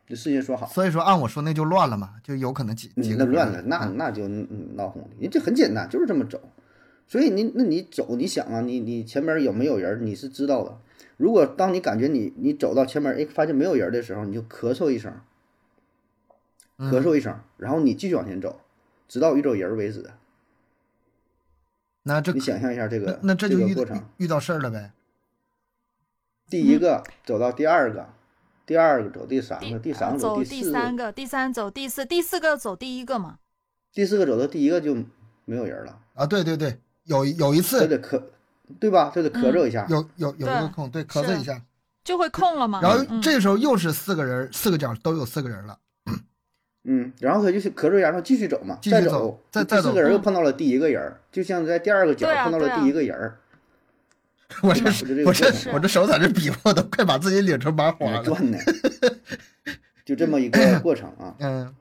[0.06, 0.66] 就事先说好。
[0.66, 5.08] 所以说按我说那就乱了嘛，就有可能几几个乱了，那那就嗯闹哄的。
[5.18, 6.38] 人这很简单，就是这么走。
[7.08, 10.76] 所以你那你走，你想啊，你你前面有没有人，你是知道的。
[11.16, 15.12] 如果当你感觉你你走到前面，哎，发现没有人的时候，你就咳嗽一声，
[16.78, 16.90] 嗯。
[16.90, 18.60] 咳嗽一声，然后你继续往前走，
[19.06, 20.10] 直到遇到人为止。
[22.02, 24.92] 那这你想象一下这个那这就遇个过程，遇到事儿了呗。
[26.48, 28.08] 第一个走到第二个，
[28.66, 33.38] 第二个走第三个，第三个走第四个，第三个，第三走第四，第四个走第一个嘛。
[33.92, 34.94] 第四个走到第一个就
[35.46, 37.98] 没有人了，啊，对对对，有有一他次
[38.80, 39.12] 对吧？
[39.14, 39.86] 就得咳嗽一下。
[39.88, 41.60] 有有有一个空，对，咳嗽一下，
[42.02, 42.80] 就会空了嘛。
[42.80, 45.78] 然后嗯这时候又是四个人，四个角都有四个人了。
[46.86, 53.32] 嗯，然后他就是咳嗽一下，然后继续走嘛，再继续走再再走第四个人又嗯碰到了第一个人儿，就像在第二个角碰到了第一个人，
[54.60, 54.84] 我这
[55.24, 58.22] 我这我这手在这比划，我都快把自己拧成麻花了。
[58.22, 58.58] 转呢，
[60.04, 61.34] 就这么一个过程啊。
[61.38, 61.74] 嗯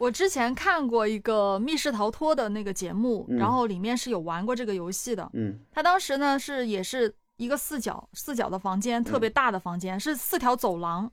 [0.00, 5.28] 我之前看过一个密室逃脱的那个节目，嗯然后里面是有玩过这个游戏的。
[5.34, 11.12] 嗯他当时呢是也是一个四角四角的房间，特别嗯大的房间，是四条走廊，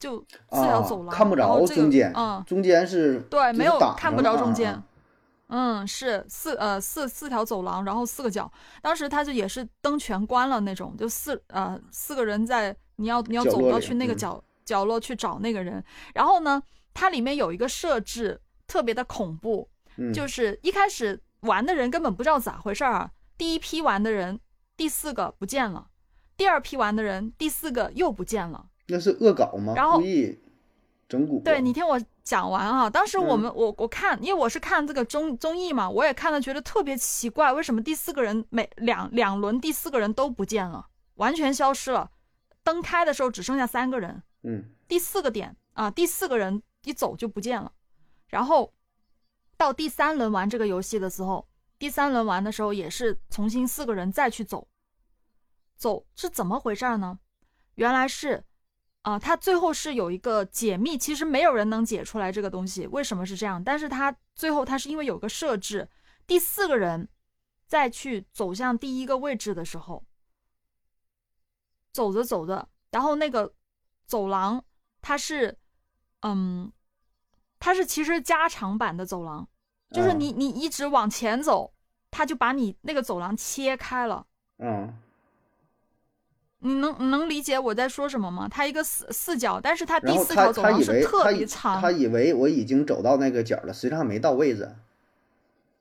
[0.00, 4.72] 就四条啊走，廊，看不着中间，嗯，中间是对，没有看不着中间。
[4.72, 4.82] 啊
[5.54, 8.50] 嗯，是四呃四四条走廊，然后四个角。
[8.80, 15.84] 当时他就也是灯全关了那种，就四呃四个人在你要你要走到去那个嗯角、角落去找那个人。
[16.14, 16.62] 然后呢，
[16.94, 23.10] 它里面有一个设置特别的恐怖，嗯，就是一开始玩的人根本不知道咋回事儿啊。
[23.36, 24.38] 第一批玩的人，
[24.76, 25.88] 第四个不见了；
[26.36, 28.66] 第二批玩的人，第四个又不见了。
[28.88, 29.72] 那是恶搞吗？
[29.74, 30.38] 然后故意
[31.08, 31.42] 整蛊。
[31.42, 42.10] 对你听我讲完啊，当时我嗯们、我我看，因为我是看这个综综艺嘛，我也看了，觉得特别奇怪，为什么第四个人每两两轮第四个人都不见了，完全消失了，
[42.62, 47.72] 灯开的时候只剩下三个人，嗯第四个点啊，第四个人一走就不见了，
[48.28, 48.72] 然后
[49.56, 54.68] 到第三轮玩这个游戏的时候，第三轮玩的时候也是重新四个人再去走，
[55.76, 57.18] 走是怎么回事儿呢？
[57.74, 58.44] 原来是
[59.02, 65.88] 啊、他最后是有一个解密，其实没有人能解出来这个东西为什么是这样，但是他最后他是因为有个设置，
[66.24, 67.08] 第四个人
[67.66, 70.04] 再去走向第一个位置的时候，
[71.92, 73.52] 走着走着，然后那个
[74.06, 74.64] 走廊
[75.00, 75.58] 它是，
[76.22, 76.72] 嗯，
[77.60, 79.46] 它是其实加长版的走廊，
[79.90, 81.72] 就是啊你你一直往前走，
[82.10, 84.26] 它就把你那个走廊切开了。
[84.58, 84.92] 嗯
[86.64, 88.46] 你能你能理解我在说什么吗？
[88.48, 94.72] 它一个四四角，但是它第四条走廊是特别长他，以为我已经走到那个角了，实际上还没到位置，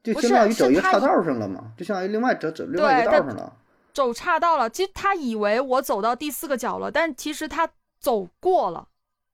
[0.01, 3.55] 就相当于走一个岔道上了嘛，就相当于另外走走另外一个对道上了。
[3.93, 4.67] 走岔道了。
[4.67, 8.87] 其实他以为我走到第四个角了，但其实他走过了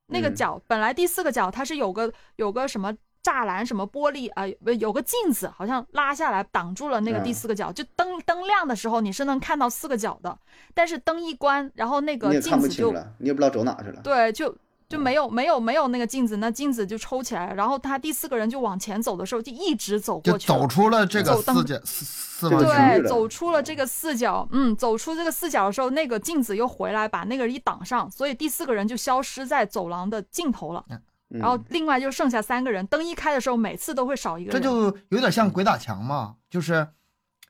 [0.08, 0.62] 那个嗯角。
[0.68, 2.94] 本来第四个角它是有个有个什么
[3.24, 7.72] 栅栏、什么玻璃啊、不有个镜子，好像拉下来挡住了那个第嗯四个角。
[7.72, 10.38] 就灯灯亮的时候，你是能看到四个角的，
[10.74, 14.02] 但是灯一关，然后那个镜子就你也不知道走哪去了。
[14.02, 14.58] 对，就嗯
[14.90, 17.54] 就没有没有没有那个镜子，那镜子就抽起来。
[17.54, 22.50] 然后他第四个人就往前走的时候，就一直走过去，走出了这个四角四四。
[22.50, 30.86] 对，走出了这个四角，嗯，走出这个四角的时候，那个镜子又回来把那个人一挡上，所以第四个人就消失在走廊的尽头了。
[30.90, 34.62] 嗯然后另外就剩下三个人，灯一开的时候，每次都会少一个人。
[34.62, 36.88] 这就有点像鬼打墙嘛，就是嗯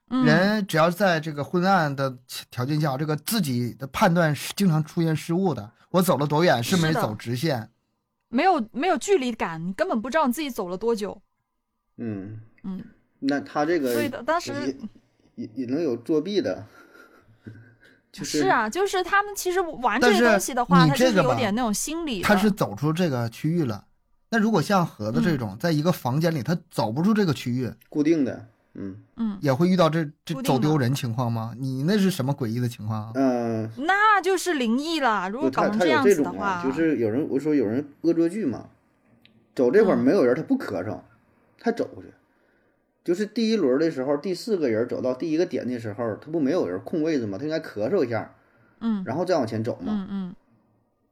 [0.09, 2.17] 人只要在这个昏暗的
[2.49, 5.71] 条件下，这个自己的判断是经常出现失误的。
[5.91, 7.69] 我走了多远是没是走直线，
[8.29, 11.21] 没有没有距离感，你根本不知道你自己走了多久。
[11.97, 12.83] 嗯，嗯，
[13.19, 14.51] 那他这个所以的当时
[15.35, 16.65] 也也也能有作弊的，
[18.11, 22.21] 就是是啊，就是他们其实玩这但是个东西的话，你他就是有点那种心理。
[22.21, 23.85] 他是走出这个区域了。
[24.29, 28.45] 那如果像盒子这种，在一个房间里，他走不出这个区域，固定的，
[28.77, 31.53] 嗯嗯，也会遇到这这走丢人情况吗？
[31.57, 33.11] 你那是什么诡异的情况啊？
[33.15, 35.29] 嗯，那就是灵异了。
[35.29, 38.69] 如不，他他有果搞成这种子的话，啊，就是有人我说有人恶作剧嘛，
[39.55, 40.99] 走这会儿嗯没有人，他不咳嗽，
[41.59, 42.09] 他走过去。
[43.03, 47.37] 就是第一轮的时候，第四个人走到第一个点的时候，他不没有人空位置吗？
[47.37, 48.35] 他应该咳嗽一下，
[48.79, 49.85] 嗯然后再往前走嘛。
[49.87, 50.35] 嗯嗯，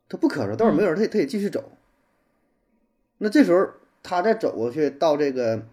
[0.09, 1.71] 他不咳嗽，到时候没有人，他也他也继续走。
[3.19, 3.65] 那这时候
[4.03, 5.65] 他再走过去到这个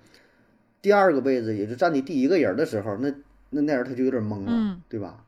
[0.83, 3.09] 第二个位置，也就站你第一个人的时候，那
[3.51, 5.25] 那那人他就有点懵了，嗯对吧？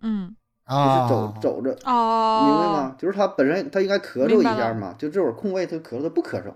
[0.00, 0.36] 嗯
[0.68, 2.96] 就是啊，走走着，哦，明白吗？
[2.98, 6.52] 就是他本身他应该咳嗽一下嘛，就这会儿空位他咳嗽，他不咳嗽，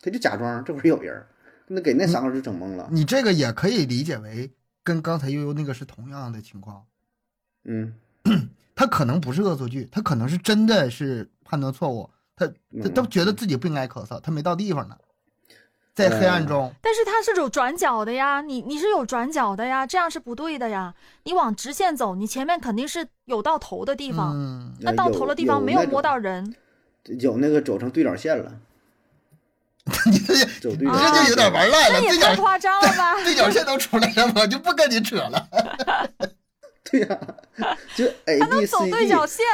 [0.00, 1.26] 他就假装这会儿有人，
[1.66, 2.88] 那给那三个人就整懵了。
[2.92, 4.52] 你这个也可以理解为
[4.84, 6.84] 跟刚才悠悠那个是同样的情况。
[7.64, 7.92] 嗯，
[8.76, 14.96] 他可能不是恶作剧，他可能是真的是判断错误，他他嗯都觉得自己不应该咳嗽，他没到地方呢，
[15.96, 20.94] 在黑暗中，但是它是有转角的呀，你你是有转角的呀，这样是不对的呀。
[21.24, 26.54] 你往直线走，你前面肯定是有到头的地方，嗯，那到头的地方没有摸到人。
[27.04, 28.52] 人，有那个走成对角线了，
[30.04, 33.14] 你这走对角啊线这就有点玩赖了，那也对角太夸张了吧？
[33.24, 35.48] 对角线都出来了，我就不跟你扯了。
[36.90, 37.18] 对呀、
[37.96, 39.44] 就 B 能走 C 对角 D 线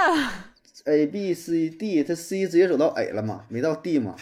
[0.86, 4.16] ，A B C D，它 C 直接走到 A 了嘛，没到 D 嘛，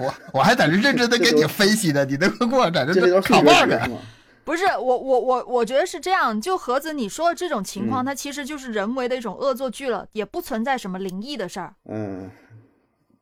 [0.00, 3.78] 我我还在这认真的给你分析呢，你那个给我在这这都是数卡棒呢。
[3.78, 3.98] 学题嘛。
[4.42, 6.40] 不是我我我我觉得是这样。
[6.40, 11.74] 就盒子你说的这种情况，嗯它其实就是人为的一种恶作剧了，也不存在什么灵异的事儿。
[11.84, 12.28] 嗯，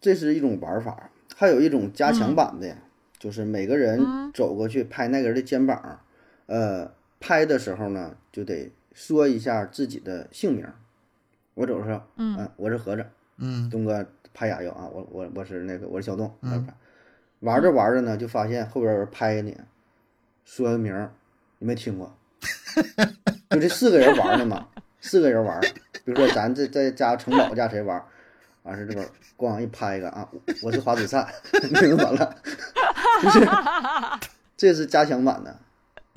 [0.00, 2.74] 这是一种玩法，还有一种加强版的，
[3.18, 6.00] 就是每个人嗯走过去拍那个人的肩膀，
[6.46, 10.66] 呃，拍的时候呢就得说一下自己的姓名。
[11.54, 13.04] 我走时候，嗯我是盒子，
[13.38, 16.66] 嗯东哥拍哑药啊，我我我是那个我是小东，嗯。
[17.40, 19.56] 玩着玩着呢，就发现后边有人拍你，
[20.44, 21.08] 说个名，
[21.60, 22.12] 你没听过，
[23.50, 24.66] 就这四个人玩的嘛，
[25.00, 25.60] 四个人玩，
[26.04, 28.04] 比如说咱这在家城堡家谁玩，
[28.64, 31.28] 完事这边咣一拍一个啊，我我是华子灿，
[31.80, 32.36] 名完了，
[33.22, 33.48] 就是
[34.56, 35.50] 这是加强版的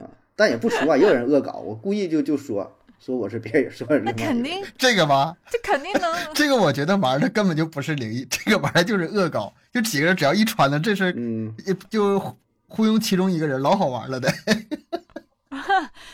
[0.03, 6.13] 啊，但也不除外，也有人恶搞，我故意就就说说我是别人，说是那肯定，这个吧，这肯定能。
[6.35, 11.51] 这个我觉得玩的根本就不是灵异，这个玩的就是恶搞，就几个人只要一传了，这事嗯，
[11.89, 12.37] 就
[12.67, 14.31] 忽悠其中一个人，老好玩了的。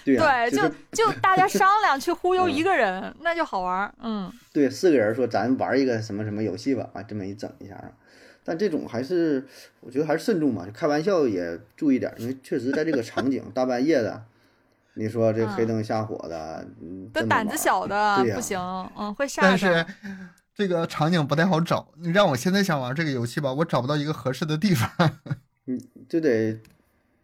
[0.05, 3.93] 对就就大家商量去忽悠一个人，那就好玩。
[4.01, 7.91] 嗯，对，四个人说咱玩一个什么什么游戏吧，啊，这么一整一下啊，
[8.45, 9.45] 但这种还是
[9.81, 14.23] 我觉得还是慎重吧，就开玩笑也注意点，因为确实在这个场景大半夜的，
[14.97, 18.59] 你说这黑灯瞎火的，嗯，这么这胆子小的不行，
[18.97, 19.47] 嗯，会吓着。
[19.47, 19.85] 但是
[20.53, 24.89] 这个场景不太好找，你让我现在想玩这个游戏吧，我找不到一个合适的地方。
[25.65, 25.77] 你
[26.09, 26.59] 就得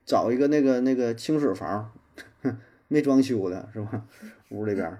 [0.05, 1.91] 找一个那个那个清水房，
[2.89, 4.03] 没装修的是吧？
[4.49, 4.97] 屋里边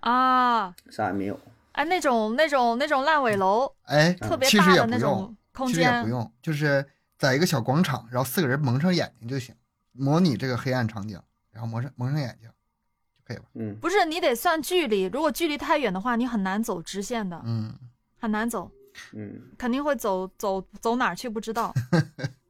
[0.00, 1.38] 啊，啥也没有，
[1.72, 6.84] 哎，那种那种那种烂尾楼，哎，特别大的那也不用，种空其实也不，用，就是
[7.18, 9.54] 在一个小广场，然后四个人蒙上眼睛就行，
[9.92, 11.20] 模拟这个黑暗场景，
[11.56, 13.44] 然后蒙上蒙上眼睛就可以了。
[13.54, 17.74] 嗯，不是你得算距离，如果距离太远的话，你很难走直线的，嗯，
[18.20, 18.70] 很难走，
[19.14, 21.72] 嗯，肯定会走走走哪儿去不知道。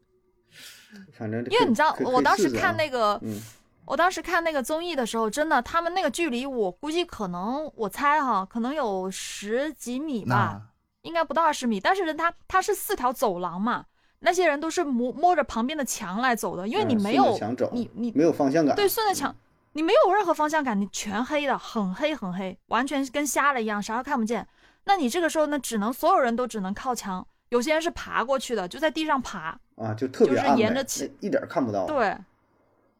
[1.17, 3.41] 反正因为你知道，我当时看那个，嗯
[3.85, 10.61] 我当时看那个综艺的时候，真的，他们那个距离，我估计可能，我猜哈，可能有十几米吧，
[11.03, 11.79] 应该不到二十米。
[11.79, 13.87] 但是他他是四条走廊嘛，
[14.21, 17.39] 那些人都是摸摸着旁边的墙来走的，因为你没有
[17.73, 19.35] 你你没有方向感，对顺着墙，
[19.73, 24.47] 你没有任何方向感，你全黑的，很黑很黑，完全跟瞎了一样，啥都看不见。
[24.85, 29.59] 那你这个时候呢，只能所有人都只能靠墙，有些人是爬过去的，就在地上爬。
[29.77, 32.17] 啊，就特别就是沿着墙一点看不到，对，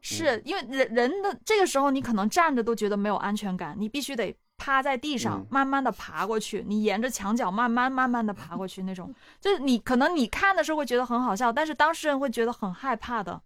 [0.01, 13.41] 是因为人人的这个时候，你可能站着都觉得没有安全感，你必须得趴在地上，嗯慢慢的爬过去，你沿着墙角慢慢慢慢的爬过去，那种 就是你可能你看的时候会觉得很好笑，但是当事人会觉得很害怕的，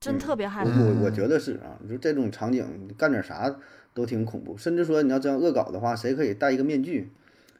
[0.00, 0.70] 真嗯特别害怕。
[0.70, 3.54] 我我我觉得是啊，就这种场景，你干点啥
[3.94, 4.56] 都挺恐怖。
[4.56, 7.12] 甚至说你要这样恶搞的话，谁可以戴一个面具，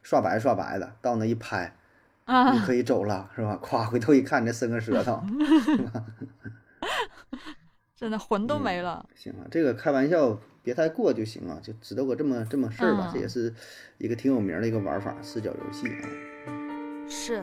[0.03, 1.77] 刷白刷白的，到那一拍，
[2.27, 3.57] 你啊，可以走了，是吧？
[3.61, 5.23] 夸，回头一看，你这伸个舌头，
[7.95, 9.05] 真的魂都没了。
[9.15, 13.11] 行啊，这个开玩笑别太过就行啊，就知道个这么这么事儿吧。
[13.11, 13.55] 嗯这也是
[13.99, 16.05] 一个挺有名的一个玩法，视角游戏啊。
[17.09, 17.43] 是，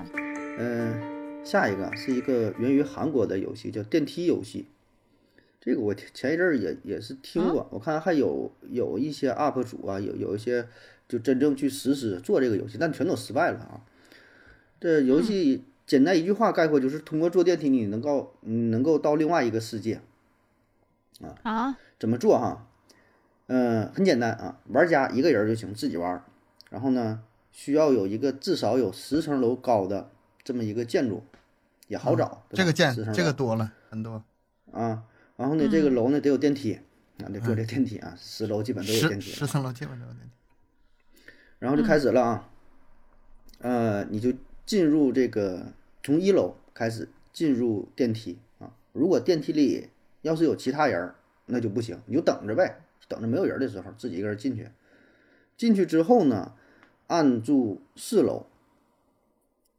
[0.57, 4.67] 嗯，下一个是一个源于韩国的游戏，叫电梯游戏。
[5.59, 10.67] 这个我前一阵儿也也是听过，我看还有有一些 UP 主啊，有有一些
[11.09, 13.81] 就真正去实施做这个游戏，但全都失败了啊。
[14.79, 19.99] 这游戏简单一句话概括就是通过坐电梯，你能够你能够到另外一个世界。
[21.41, 22.66] 啊，怎么做哈？
[23.47, 26.23] 嗯，很简单啊，玩家一个人就行，自己玩。
[26.69, 30.11] 然后呢，需要有一个至少有十层楼高的
[30.43, 31.23] 这么一个建筑，
[31.87, 32.45] 也好找。
[32.51, 34.21] 这个建10层楼这个多了很多，
[34.71, 35.03] 啊，
[35.37, 36.77] 然后呢，这个楼呢得有电梯，
[37.23, 39.31] 啊，得坐这电梯啊，十楼基本都有电梯。
[39.31, 40.31] 十层楼基本都有电梯。
[41.59, 42.49] 然后就开始了啊，
[43.59, 44.33] 呃，你就
[44.65, 45.71] 进入这个
[46.03, 48.73] 从一楼开始进入电梯啊。
[48.91, 49.87] 如果电梯里
[50.21, 51.13] 要是有其他人，
[51.45, 54.69] 那就不行，你就等着呗，等着没有人的时候自己一个人进去。
[55.55, 56.53] 进去之后呢，
[57.07, 58.45] 按住四楼，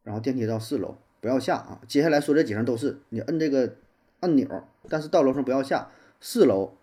[0.03, 1.81] 然后电梯到四楼，不要下啊。
[1.87, 3.75] 接下来说这几声都是你摁这个
[4.19, 5.89] 按钮，但是到楼上不要下。
[6.19, 6.75] 四楼，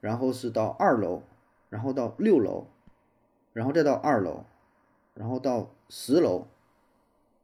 [0.00, 1.24] 然后是到二楼，
[1.68, 2.68] 然后到六楼，
[3.52, 4.44] 然后再到二楼，
[5.14, 6.46] 然后到十楼，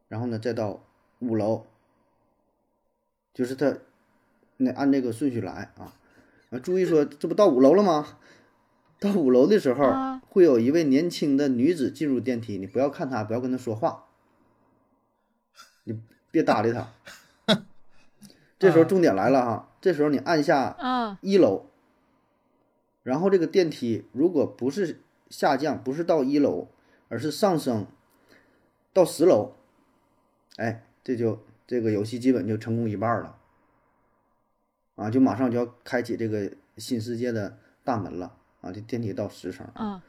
[0.07, 0.81] 然后呢再到
[1.19, 1.65] 五楼，
[3.33, 3.77] 就是他
[4.55, 5.93] 那按这个顺序来啊。
[6.49, 8.17] 啊，注意说，这不到五楼了吗？
[8.99, 14.05] 到五楼的时候，啊会有一位年轻的女子进入电梯，你不要看她，不要跟她说话，
[15.83, 15.99] 你
[16.31, 16.87] 别搭理她。
[18.57, 21.65] 这时候重点来了哈，这时候你按下嗯一楼，
[23.03, 26.69] 然后这个电梯如果不是下降，不是到一楼，
[27.09, 27.85] 而是上升
[28.93, 29.53] 到十楼，
[30.55, 33.37] 哎，这就这个游戏基本就成功一半了，
[34.95, 38.71] 啊，就马上就要开启这个新世界的大门了啊！
[38.71, 40.03] 这电梯到十层，啊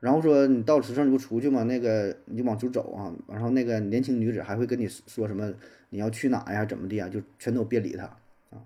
[0.00, 1.64] 然后说你到十层你不出去吗？
[1.64, 5.52] 那个你就往出走啊，然后那个年轻女子还会跟你说什么
[5.90, 8.04] 你要去哪呀，怎么的呀，就全都别理她
[8.50, 8.62] 啊。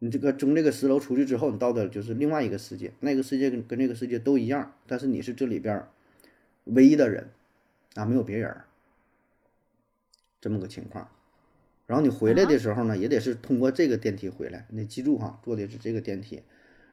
[0.00, 5.86] 你这个从这个十楼出去之后，你到的就是另外一个世界，那个世界跟跟这个世界都一样，但是你是这里边
[6.64, 7.30] 唯一的人
[7.94, 8.54] 啊，没有别人，
[10.38, 11.08] 这么个情况。
[11.92, 16.42] 然后你回来的时候呢，也得是通过这个电梯回来，你记住哈，坐的是这个电梯。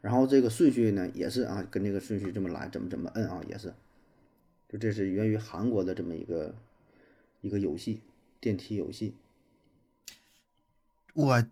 [0.01, 3.73] 然后这个顺序呢，也是啊，跟这个顺序这么来，怎么怎么摁啊，也是。
[4.67, 6.53] 就这是源于韩国的这么一个
[7.39, 8.01] 一个游戏，
[8.41, 9.15] 电梯游戏。
[11.13, 11.45] 我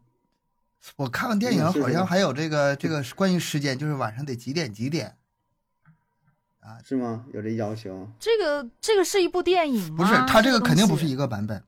[0.98, 5.16] 我看看电影好像还有这个这个关于时间，就是晚上得几点几点。
[6.60, 7.26] 啊是吗？
[7.34, 8.10] 有这要求？
[8.20, 9.96] 这个这个是一部电影吗？
[9.96, 11.64] 不是，它这个肯定不是一个版本。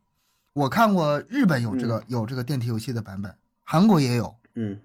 [0.53, 3.33] 我看过日本有这个、有这个电梯游戏的版本，
[3.63, 4.79] 韩国也有，嗯，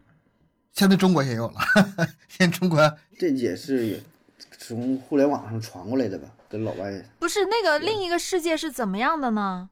[0.73, 1.55] 现在中国也有了。
[2.29, 4.01] 现在中国这也是
[4.59, 6.29] 从互联网上传过来的吧？
[6.49, 9.71] 跟老外不是那个另一个世界是怎么样的呢？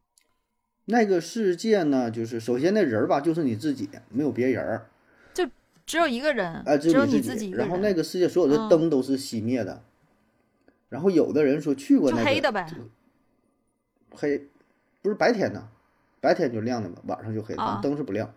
[0.87, 4.87] 那个世界呢，就是首先那人儿吧，就是你自己，没有别人儿，
[5.85, 9.83] 只有一个人，啊，只有你自己然后那个世界所有的嗯灯都是熄灭的。
[10.89, 12.69] 然后有的人说去过就那个黑的呗。
[14.11, 14.49] 黑，
[15.01, 15.69] 不是白天呢，
[16.23, 18.33] 白天就亮的嘛，晚上就黑，啊灯是不亮。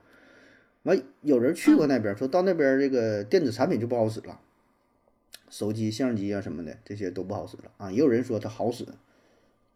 [0.84, 4.40] 完，有人去过那边儿，说到那边儿这个电子产品就不好使了，
[5.50, 7.92] 手机、相机啊什么的这些都不好使了啊。
[7.92, 8.86] 也有人说它好使，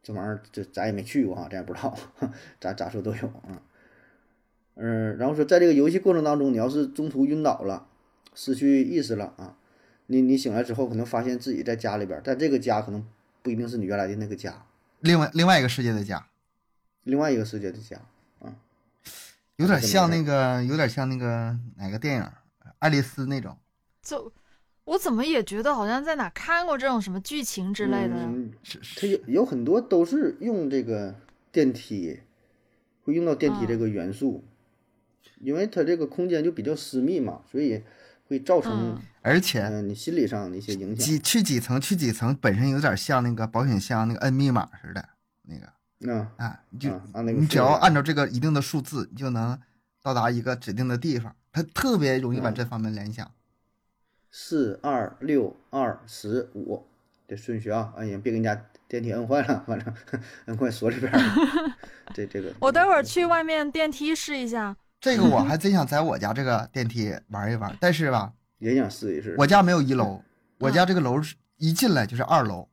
[0.02, 1.96] 这玩意儿这咱也没去过哈，咱也不知道，
[2.60, 3.62] 咱咋说都有啊。
[4.76, 7.88] 嗯，然后说在这个游戏过程当中，你要是中途晕倒了，
[8.34, 9.56] 失去意识了啊，
[10.08, 13.06] 你你醒来之后可能发现自己在家里边儿，但这个家可能
[13.44, 14.66] 不一定是你原来的那个家，
[15.00, 16.28] 另外另外一个世界的家，
[17.04, 18.00] 另外一个世界的家。
[19.58, 22.22] 有点像那个有点像那个哪个电影
[22.80, 23.58] 《爱丽丝》那种。
[24.02, 24.32] 就
[24.86, 28.16] 我怎么也觉得好像在哪看过这种什么剧情之类的。
[28.16, 31.14] 嗯，是它有有很多都是用这个
[31.52, 32.22] 电梯，
[33.04, 34.46] 会用到电梯这个元素，
[35.42, 37.84] 因为它这个空间就比较私密嘛，所以
[38.28, 40.96] 会造成嗯而且嗯、你心理上的一些影响。
[40.96, 45.10] 几去几层去几层，本身有点像那个保险箱那个摁密码似的，
[45.44, 45.68] 那个
[46.02, 49.60] 嗯，啊，你就、啊那个你只要按照这个一定的数字，你就能
[50.02, 51.36] 到达一个指定的地方。
[51.52, 53.30] 它特别容易把嗯这方面联想。
[54.32, 56.86] 四二六二十五
[57.28, 59.94] 这顺序啊，哎呀，别给人家电梯摁坏了，反正
[60.46, 61.76] 摁坏锁里边儿了。
[62.14, 64.78] 这这个，我待会儿去外面电梯试一下。
[65.02, 69.36] 这个我还真想在我家这个电梯玩一玩，但是吧，也想试一试。
[69.38, 70.24] 我家没有一楼，
[70.60, 72.69] 我家这个楼是一进来就是二楼，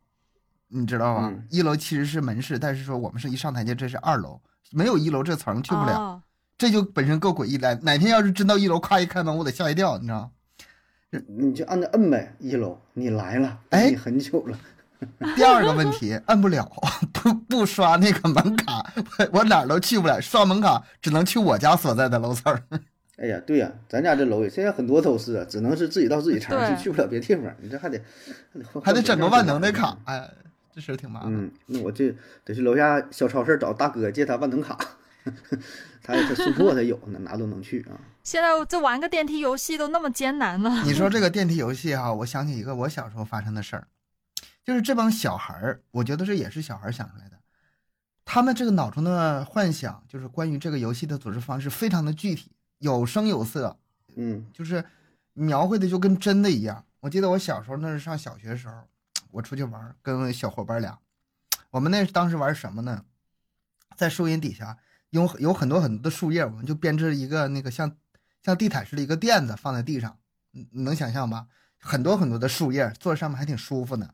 [0.68, 1.28] 你知道吧？
[1.32, 4.40] 嗯一楼其实是门市，但是说我们是一上台阶，这是二楼，
[4.72, 6.22] 没有一楼这层去不了，哦
[6.58, 7.74] 这就本身够诡异的。
[7.82, 10.30] 哪天要是真到一楼，咔一开门，我得吓一跳，你知道吗？
[11.28, 14.58] 你就按着摁呗，一楼你来了，哎很久了。
[15.36, 16.70] 第二个问题，摁不了，
[17.12, 18.84] 不不刷那个门卡，
[19.18, 22.62] 我我哪儿都去不了，刷门卡只能去我家所在的楼层儿。
[23.18, 27.44] 哎呀，对呀、咱家这楼也现在很多都是啊，只能是自己到自己层去，去不了别地方。
[27.60, 27.98] 你这还得
[28.52, 30.28] 还得换还得整个万能的卡，哎，
[30.76, 31.34] 这事儿挺麻烦。
[31.34, 32.14] 嗯，那我这
[32.44, 34.76] 得去楼下小超市找大哥借他万能卡，
[36.02, 37.96] 他他送货他有，那哪都能去啊。
[38.22, 40.82] 现在这玩个电梯游戏都那么艰难了。
[40.84, 43.88] 你说这个 电梯游戏哈，我想起一个我小时候发生的事儿，
[44.62, 47.38] 就是这帮小孩儿，我觉得这也是小孩儿想出来的，
[48.26, 52.50] 他们这个脑中的幻想就是关于这个游戏的组织方式非常的具体，
[52.80, 53.78] 有声有色，
[54.14, 54.84] 嗯就是
[55.32, 56.84] 描绘的就跟真的一样。
[57.00, 58.74] 我记得我小时候那是上小学的时候，
[59.36, 60.98] 我出去玩，跟小伙伴俩，
[61.70, 63.04] 我们那当时玩什么呢？
[63.94, 64.78] 在树荫底下
[65.10, 67.94] 有有很多很多的树叶，我们就编织一个那个像
[68.42, 70.18] 像地毯似的一个垫子放在地上，
[70.52, 71.48] 你你能想象吧？
[71.78, 74.08] 很多很多的树叶，坐在上面还挺舒服呢。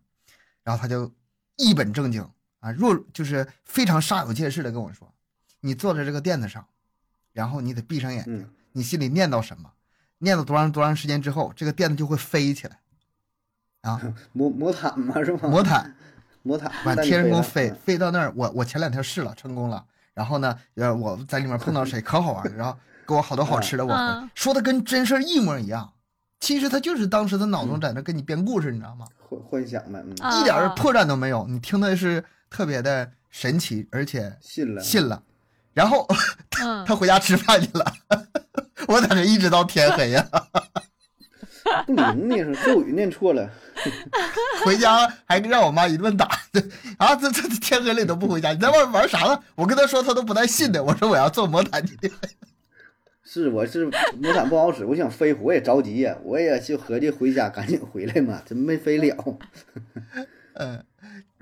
[0.64, 1.14] 然后他就
[1.56, 5.14] 一本正经啊，若就是非常煞有介事的跟我说
[5.60, 6.66] ：“你坐在这个垫子上，
[7.32, 9.72] 然后你得闭上眼睛，嗯你心里念叨什么，
[10.18, 12.80] 念叨多长多长时间之后，这个垫子就会飞起来
[13.82, 14.00] 啊，
[14.32, 15.48] 魔魔毯嘛是吧？
[15.48, 15.94] 魔毯
[16.42, 18.32] 魔毯往天上空飞，嗯飞到那儿。
[18.34, 19.84] 我我前两天试了，成功了。
[20.14, 22.76] 然后呢，呃，我在里面碰到谁，可好玩了，然后
[23.06, 25.92] 给我好多好吃的，我嗯说的跟真事儿一模一样。
[26.40, 29.06] 其实他就是当时他脑中在那跟你编故事，你知道吗？
[29.28, 30.04] 幻幻想的，
[30.40, 35.22] 一点儿破绽都没有，你听的是特别的神奇，而且信了信了。
[35.72, 36.06] 然后
[36.62, 37.92] 嗯， 他回家吃饭去了，
[38.88, 40.28] 我在这一直到天黑呀、
[41.86, 43.48] 不灵呢，说咒语念错了，
[44.64, 46.26] 回家还让我妈一顿打。
[46.98, 49.38] 啊，这这天黑了你都不回家，你在外面玩啥呢？
[49.54, 50.82] 我跟他说，他都不带信的。
[50.82, 51.96] 我说我要做魔毯去。
[53.24, 53.86] 是我是
[54.20, 59.38] 魔毯不好使，我想飞，我也着急呀，我也就合计回家赶紧回来嘛，真没飞了。
[60.54, 60.84] 嗯，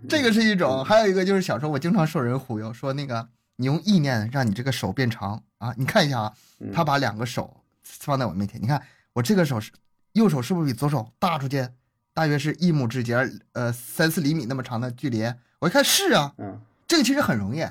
[0.09, 8.81] 这个是一种，还有一个就是小时候我经常受人忽悠，说那个你用意念让你这个手变长啊，你看一下啊，嗯他把两个手放在我面前，你看
[9.13, 9.73] 我这个手是
[10.13, 11.69] 右手是不是比左手大出去，
[12.13, 13.17] 大约是一拇指节，
[13.53, 15.33] 呃三四厘米那么长的距离？
[15.61, 17.65] 我一看是啊，嗯，这个其实很容易，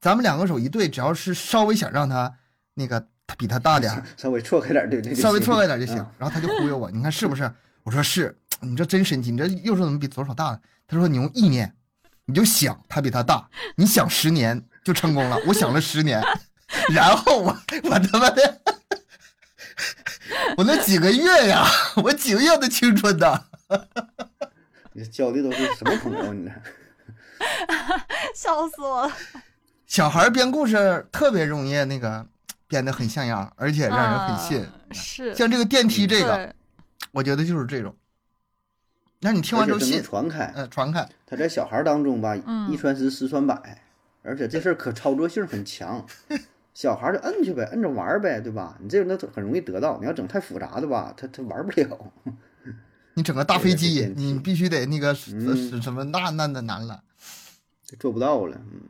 [0.00, 2.34] 咱们两个手一对，只要是稍微想让他
[2.74, 6.06] 那个他比他大点儿，稍微错开点儿，对对，稍微错开点就行嗯。
[6.18, 7.50] 然后他就忽悠我，你看是不是？
[7.82, 10.60] 我说是，你这真神奇，你这右手怎么比左手大呢？
[10.88, 11.74] 他说你用意念，
[12.24, 15.36] 你就想他比他大，你想十年就成功了。
[15.46, 16.22] 我想了十年，
[16.92, 18.60] 然后我我他妈的，
[20.56, 21.64] 我那几个月呀，
[22.02, 23.44] 我几个月的青春呐。
[24.92, 26.32] 你交的都是什么朋友？
[26.32, 26.52] 你这
[28.34, 29.12] 笑死我了。
[29.86, 32.26] 小孩编故事特别容易那个
[32.66, 34.60] 编得很像样，而且让人很信。
[34.62, 36.54] 啊是像这个电梯这个，
[37.10, 37.94] 我觉得就是这种，
[39.20, 40.52] 让你听完之后信传开。
[40.54, 41.06] 呃，传开。
[41.26, 43.82] 他在小孩当中吧，嗯一传十，十传百，
[44.22, 46.06] 而且这事儿可操作性很强。
[46.76, 48.76] 小孩就摁去呗，摁着玩呗，对吧？
[48.82, 52.12] 你这个那很容易得到，你要整太复杂的吧，他他玩不了。
[53.16, 57.02] 你整个大飞机你必须得那个是嗯什么那那那难了。
[57.98, 58.60] 做不到了。
[58.60, 58.82] 嗯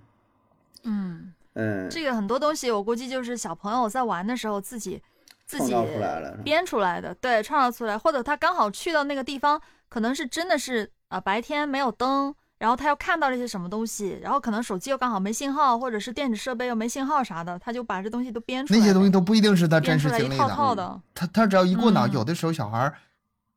[0.83, 5.01] 嗯，嗯，这个很多东西我估计就是小朋友在玩的时候自己
[5.47, 22.13] 自己出来了编出来的，对，创造出来，或者他刚好去到那个地方，可能是真的是啊、白天没有灯，然后他又看到了一些什么东西，然后可能手机又刚好没信号，或者是电子设备又没信号啥的，他就把这东西都编出来，那些东西都不一定是他真编出来一套实经历的，套的，他他只要一过脑，嗯。
[22.13, 22.95] 有的时候小孩儿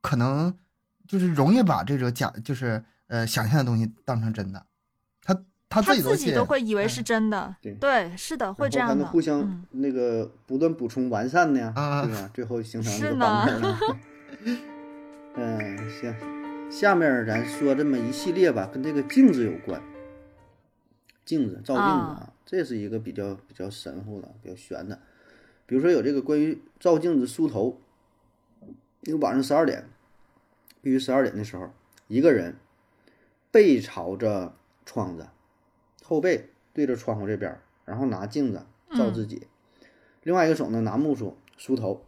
[0.02, 0.54] 可能
[1.08, 4.66] 就是容易把这种假就是呃想象的东西当成真的，
[5.24, 5.34] 他
[5.70, 7.74] 他他自己都自己都会以为是真的，对。
[7.76, 9.66] 对，是的，会这样的，能互相嗯。
[9.72, 12.30] 那个不断补充完善呢，啊对吧？
[12.34, 13.78] 最后形成一个是呢版本 了。
[15.36, 16.14] 嗯，行，
[16.70, 19.82] 下面咱说这么一系列吧，跟这个镜子有关。
[21.26, 25.00] 镜子照镜子啊，这是一个比较比较神乎的、比较玄的。
[25.66, 27.80] 比如说有这个关于照镜子梳头，
[29.02, 29.86] 因为晚上十二点，
[30.82, 31.72] 必须十二点的时候，
[32.08, 32.56] 一个人
[33.52, 34.56] 背朝着
[34.86, 35.28] 窗子，
[36.04, 38.66] 后背对着窗户这边，然后拿镜子
[38.96, 39.48] 照自己，
[40.24, 42.06] 另外一个手呢拿木梳梳头，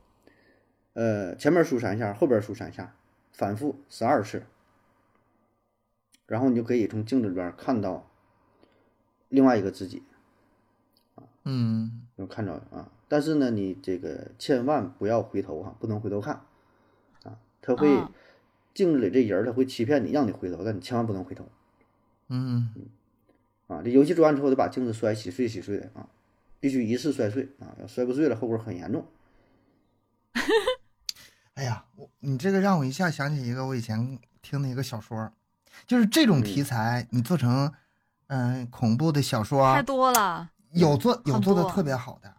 [0.93, 2.95] 呃，前面梳三下，后边梳三下，
[3.31, 4.43] 反复十二次，
[6.27, 8.07] 然后你就可以从镜子里边看到
[9.29, 10.03] 另外一个自己，
[11.43, 12.91] 嗯能看着啊。
[13.07, 16.41] 但是呢，你这个千万不要回头哈、不能回头看
[17.23, 18.11] 啊，他会、啊
[18.73, 21.45] 镜子里这人他会欺骗你，让你回头，但你千万不能回头
[22.29, 22.73] 嗯
[23.67, 23.81] 啊。
[23.83, 26.07] 这游戏做完之后得把镜子摔稀碎稀碎的啊，
[26.61, 29.05] 必须一次摔碎啊，要摔不碎了后果很严重。
[31.55, 35.31] 哎呀，我你这个让我一下想起一个我以前听的一个小说，
[35.85, 37.71] 就是这种题材你做成
[38.27, 42.33] 嗯、恐怖的小说太，多了，有做有做的特别好的，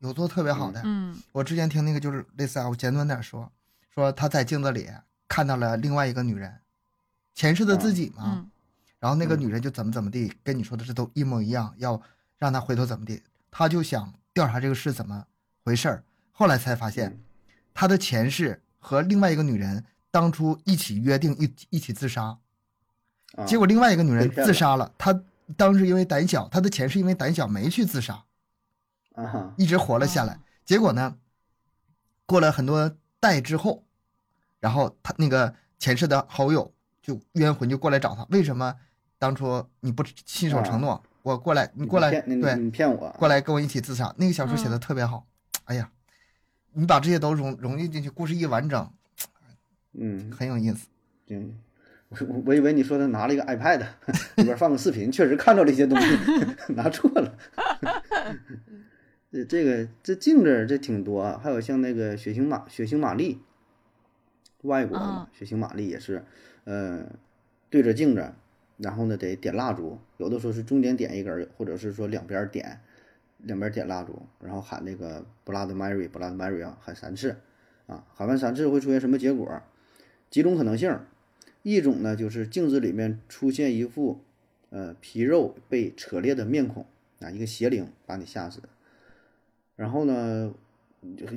[0.00, 0.82] 有做特别好的。
[0.84, 1.16] 嗯。
[1.30, 3.48] 我之前听那个就是类似啊，我简短点说，
[3.94, 4.90] 说他在镜子里
[5.28, 6.60] 看到了另外一个女人，
[7.32, 8.50] 前世的自己嘛，嗯
[8.98, 9.40] 然后那个嗯。
[9.40, 12.02] 女人就怎么怎么地，跟你说的这都一模一样，要
[12.36, 13.22] 让他回头怎么地，
[13.52, 15.24] 他就想调查这个事怎么
[15.64, 17.20] 回事儿，后来才发现嗯
[17.80, 22.36] 他的前世和另外一个女人当初一起约定一一起自杀，
[23.36, 25.18] 啊，结果另外一个女人自杀了，他
[25.56, 28.22] 当时因为胆小，他的前世因为胆小没去自杀，
[29.14, 30.34] 啊哈，一直活了下来。
[30.34, 31.16] 哦结果呢，
[32.26, 33.82] 过了很多代之后，
[34.58, 38.74] 然后他那个前世的好友就冤魂就过来找他，为什么
[39.18, 41.02] 当初你不信守承诺？
[41.22, 44.14] 我过来，你你过来，对，你骗我，过来跟我一起自杀。
[44.18, 45.26] 那个小说写的嗯特别好，
[45.64, 45.90] 哎呀，
[46.72, 48.90] 你把这些都融融进进去，故事一完整，
[49.92, 50.86] 嗯，很有意思。
[51.26, 51.38] 对，
[52.08, 53.84] 我我我以为你说他拿了一个 iPad
[54.36, 56.06] 里边放个视频，确实看到了一些东西，
[56.74, 57.38] 拿错了。
[59.32, 63.40] 这这个这镜子这挺多啊，还有像那个血腥玛血腥玛丽，
[64.62, 66.24] 外国的嘛，血腥玛丽也是，
[66.64, 67.06] 呃，
[67.68, 68.32] 对着镜子，
[68.76, 72.80] 然后呢得点蜡烛，有的时候是中间点一根，或者是说两边儿点，
[73.42, 77.36] 两边点蜡烛，然后喊那个 Blood Mary Blood Mary 啊，喊三次，
[77.86, 79.62] 啊，喊完三次会出现什么结果？
[80.28, 80.98] 几种可能性，
[81.62, 84.20] 一种呢就是镜子里面出现一副，
[84.70, 86.86] 呃，皮肉被扯裂的面孔
[87.20, 88.60] 啊，一个邪灵把你吓死。
[89.76, 90.54] 然后呢，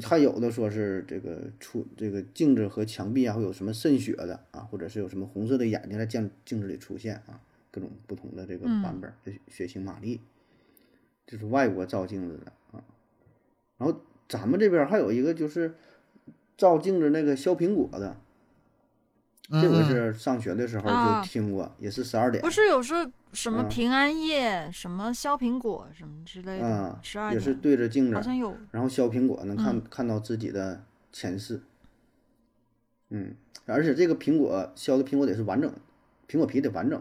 [0.03, 7.41] 还有的说是这个出这个镜子和墙壁啊会有什么渗血的啊，或者是有什么红色的眼睛在镜镜子里出现啊，
[7.71, 10.19] 各种不同的这个版本的血腥玛丽，
[11.25, 12.83] 这是外国照镜子的啊。
[13.77, 15.75] 然后咱们这边还有一个就是
[16.57, 18.15] 照镜子那个削苹果的，
[19.49, 28.55] 这我嗯是上学的时候啊就听过，也是十二点不是有时候什么嗯平安夜、什么削苹果什么之类的啊，，十二也是对着镜子好，像有。
[28.71, 31.61] 然后削苹果能看、嗯看到自己的前世。
[33.09, 35.71] 嗯，而且这个苹果削的苹果得是完整，
[36.27, 36.99] 苹果皮得完整，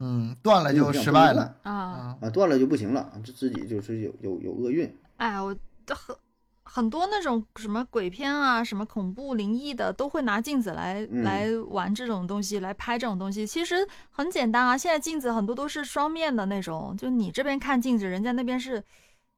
[0.00, 1.54] 嗯，断了就失败了。
[1.62, 4.92] 啊，啊，啊，断了就不行了，这自己就是有有有厄运。
[5.16, 6.14] 哎，我这很
[6.62, 13.46] 很多那种什么鬼片啊，什么恐怖灵异的，都会拿镜子来、嗯来玩这种东西，来拍这种东西。
[13.46, 13.76] 其实
[14.10, 18.82] 很简单啊，现在镜子很多都是双面的那种，就你这边看镜子，人家那边是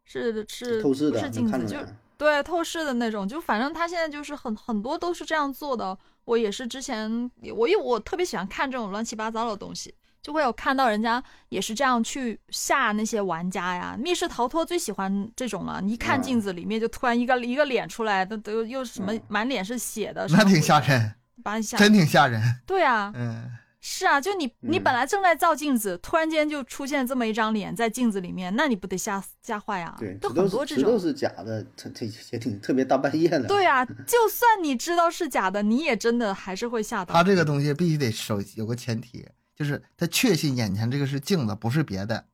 [0.05, 1.77] 是是透视的能是镜子，就。
[2.19, 5.97] 对透视的那种，就反正他现在就是很很多都是这样做的。
[6.27, 13.97] 我也是之前我因为我特别喜欢看这种乱七八糟的东西，就会有看到人家也是这样去吓那些玩家呀。
[13.99, 21.77] 密室逃脱最喜欢这种了，你一看嗯镜子里面就突然一个一个脸出来，都都又什么嗯满脸是血的，那挺吓人，把你吓。
[21.79, 22.43] 真挺吓人。
[22.66, 23.51] 对啊，嗯，
[23.81, 29.97] 是啊，就你你嗯本来正在照镜子，突然间就出现这么一张脸在镜子里面，那你不得吓吓坏啊？
[29.99, 30.85] 对，都很多这种。
[30.85, 33.45] 都是假的，这这也挺特别大半夜的。
[33.45, 37.14] 对啊， 就算你知道是假的，你也真的还是会吓到。
[37.14, 39.27] 他这个东西必须得手有个前提，
[39.61, 42.25] 就是他确信眼前这个是镜子，不是别的。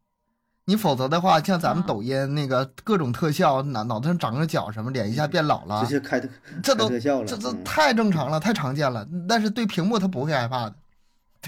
[0.65, 6.21] 你否则的话，像咱们嗯抖音那个各种特效，脑脑袋上长个角什么，脸一下变老了直，接开
[6.63, 9.05] 这都特效了，这这嗯太正常了，太常见了。
[9.29, 10.77] 但是对屏幕他不会害怕的，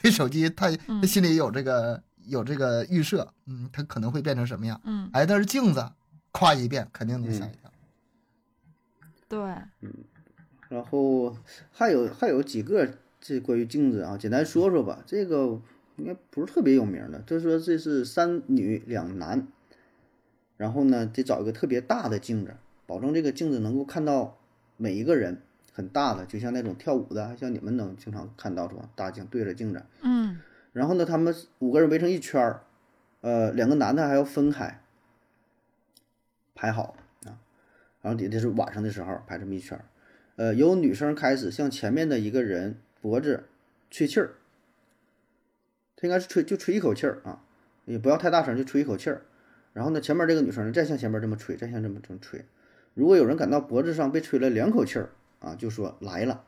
[0.02, 4.80] 对手机他嗯他心里有这个有这个预设，嗯，他可能会变成什么样？
[4.82, 5.88] 嗯，哎，但是镜子
[6.32, 7.70] 夸一遍肯定能吓一跳。
[9.28, 9.38] 对，
[10.68, 11.36] 然后
[11.70, 12.84] 还有还有几个
[13.20, 15.02] 这关于镜子啊，简单说说吧。
[15.06, 15.60] 这个
[15.96, 19.48] 应该不是特别有名的，就说这是三女两男，
[20.56, 22.54] 然后呢得找一个特别大的镜子，
[22.86, 24.38] 保证这个镜子能够看到
[24.76, 25.42] 每一个人，
[25.72, 28.88] 很大的，就像那种跳舞的，像你们能经常看到是吧？
[28.94, 30.38] 大镜对着镜子，嗯
[30.72, 32.62] 然后呢，他们五个人围成一圈儿，
[33.22, 34.80] 呃，两个男的还要分开
[36.54, 36.94] 排好
[37.24, 37.40] 啊，
[38.02, 39.84] 然后得这是晚上的时候排这么一圈儿，
[40.36, 43.44] 呃，由女生开始向前面的一个人脖子
[43.90, 44.34] 吹气儿，
[45.96, 47.42] 他应该是吹就吹一口气儿啊，
[47.84, 49.22] 也不要太大声，就吹一口气儿，
[49.72, 52.44] 然后呢，前面这个女生再向前面这么吹，再向这么这么吹，
[52.94, 56.44] 如果有人感到脖子上被吹了两口气儿啊，就说来了，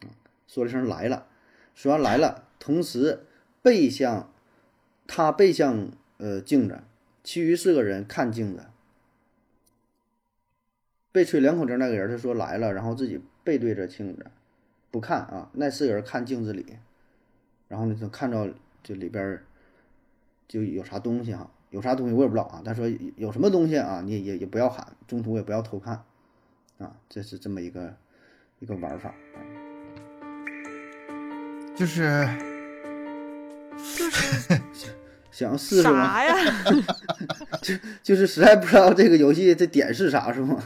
[0.00, 0.08] 啊，
[0.46, 1.26] 说了声来了，
[1.74, 3.20] 说完来了，同时
[3.62, 4.32] 背向
[5.06, 6.80] 他背向呃镜子，
[7.24, 8.64] 其余四个人看镜子。
[11.12, 14.26] 被吹两口气那个人他说来了，然后自己背对着镜子，
[14.90, 15.48] 不看啊。
[15.52, 16.76] 那四个人看镜子里，
[17.68, 19.42] 然后呢就看着这里边
[20.48, 22.62] 就有啥东西哈、有啥东西我也不知道啊。
[22.64, 26.02] 他说有什么东西啊，你也也也不要喊，中途也不要偷看
[26.78, 26.96] 啊。
[27.08, 27.96] 这是这么一个
[28.58, 29.10] 一个玩法。
[29.10, 29.40] 啊
[31.76, 32.28] 就是
[33.96, 34.60] 就是
[35.32, 36.04] 想试试吗？
[36.04, 36.34] 啥呀？
[38.02, 40.62] 就是实在不知道这个游戏这点是啥，是吗？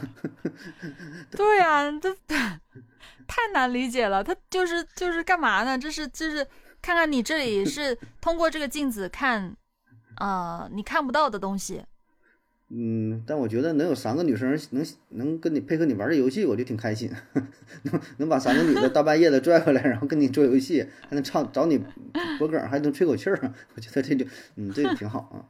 [1.31, 2.13] 对呀、这
[3.27, 4.23] 太难理解了。
[4.23, 5.77] 他就是就是干嘛呢？
[5.77, 6.45] 这是就是
[6.81, 9.55] 看看你这里是 通过这个镜子看，
[10.17, 11.83] 呃，你看不到的东西。
[12.69, 17.11] 嗯，但我觉得能有三个女生能能跟你配合你玩这游戏，我就挺开心。
[17.83, 21.77] 能能把三个女的大半夜的拽回来，然后跟你做游戏，还能唱找你
[22.39, 25.45] 脖梗，还能吹口气儿， 我觉得这就嗯，这个挺好啊。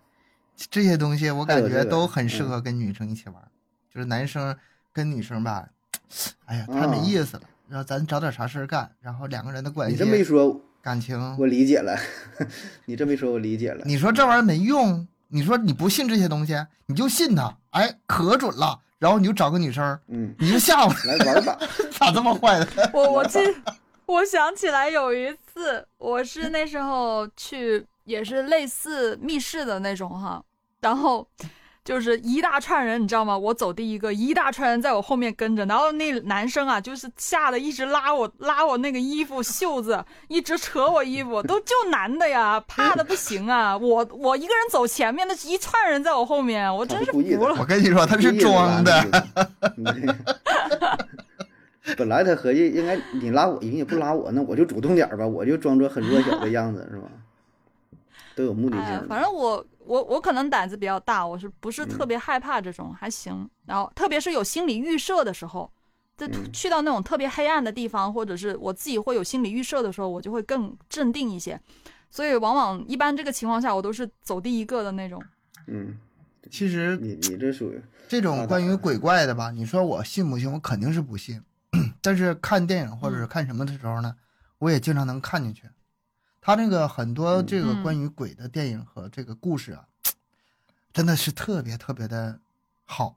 [0.69, 3.36] 这些东西，我感觉都很适嗯合跟女生一起玩。
[3.89, 4.55] 就是男生
[4.91, 5.69] 跟女生吧，
[6.45, 7.43] 哎呀，太没啊意思了。
[7.68, 11.97] 然后咱找点啥事儿干，然后两个人的关系 你这么一说，感情，我理解了。
[12.86, 13.84] 你这么一说，我理解了。
[13.86, 16.55] 你说这玩意儿没用，你说你不信这些东西，
[16.86, 18.82] 你就信他，哎，可准了。
[18.97, 21.59] 然后你就找个女生，嗯，你就吓唬，来玩吧。
[21.91, 22.68] 咋这么坏的？
[22.93, 23.39] 我我记，
[24.05, 30.41] 我想起来有一次，我是那时候去，也是类似密室的那种哈，
[30.80, 31.28] 然后
[31.86, 33.38] 就是一大串人，你知道吗？
[33.38, 43.77] 我走第一个，一大串人在我后面跟着，然后那男生啊，就是吓得一直拉我拉我那个衣服袖子，一直扯我衣服，都就男的呀，怕的不行啊！
[43.77, 47.55] 我我一个人走前面，那一串人在我后面，我真是服了。
[47.59, 49.05] 我跟你说，他是装的。
[49.11, 49.38] 的。
[51.95, 57.07] 本来他合计应该你拉我，人也不拉我，那我就主动点吧，我就装作很弱小的样子，是吧？
[58.36, 63.49] 都有目的性，反正我我我可能胆子比较大，我是不是特别害怕这种，还行。
[63.65, 65.71] 然后特别是有心理预设的时候，
[66.17, 71.59] 这嗯去到那种特别黑暗的地方，或者是我自己会有心理预设的时候，我就会更镇定一些。
[72.09, 75.21] 所以往往一般这个情况下，我都是走第一个的那种。
[75.67, 75.97] 嗯，
[76.49, 80.51] 其实你你这属于这种关于鬼怪的吧，你说我信不信？
[80.51, 81.41] 我肯定是不信。
[82.01, 84.15] 但是看电影或者是看什么的时候呢，
[84.59, 85.63] 我也经常能看进去。
[86.46, 89.88] 他那个很多这个嗯关于鬼的电影和这个故事啊，
[90.93, 92.39] 真的是特别特别的
[92.86, 93.16] 好。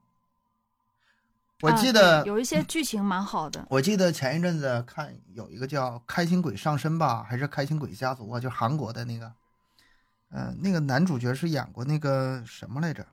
[1.60, 3.66] 我啊记得对有一些剧情蛮好的。
[3.68, 9.30] 我记得前一阵子看有一个叫《开心鬼上身》吧，还是《开心鬼家族》啊，就韩国的那个，
[10.30, 13.06] 呃，那个男主角是演过那个什么来着？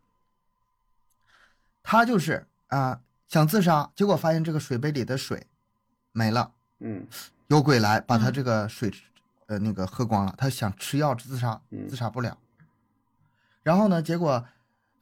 [1.84, 5.46] 他就是啊、想自杀，结果发现这个水杯里的水
[6.14, 7.06] 没了，嗯
[7.48, 8.90] 有鬼来把他嗯这个水
[9.48, 12.38] 呃那个喝光了，他想吃药自杀，嗯自杀不了。
[13.64, 14.46] 然后呢，结果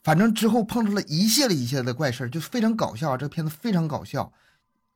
[0.04, 3.16] 反正之后碰出了一系列一系列的怪事儿，就非常搞笑。
[3.18, 4.32] 这个片子非常搞笑，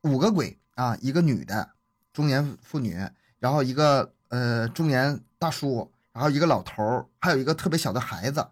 [0.02, 1.70] 五个鬼啊，一个女的
[2.12, 2.96] 中年妇女，
[3.38, 8.46] 然后一个呃中年大叔，然后一个老头儿，还有一个特别小的孩子，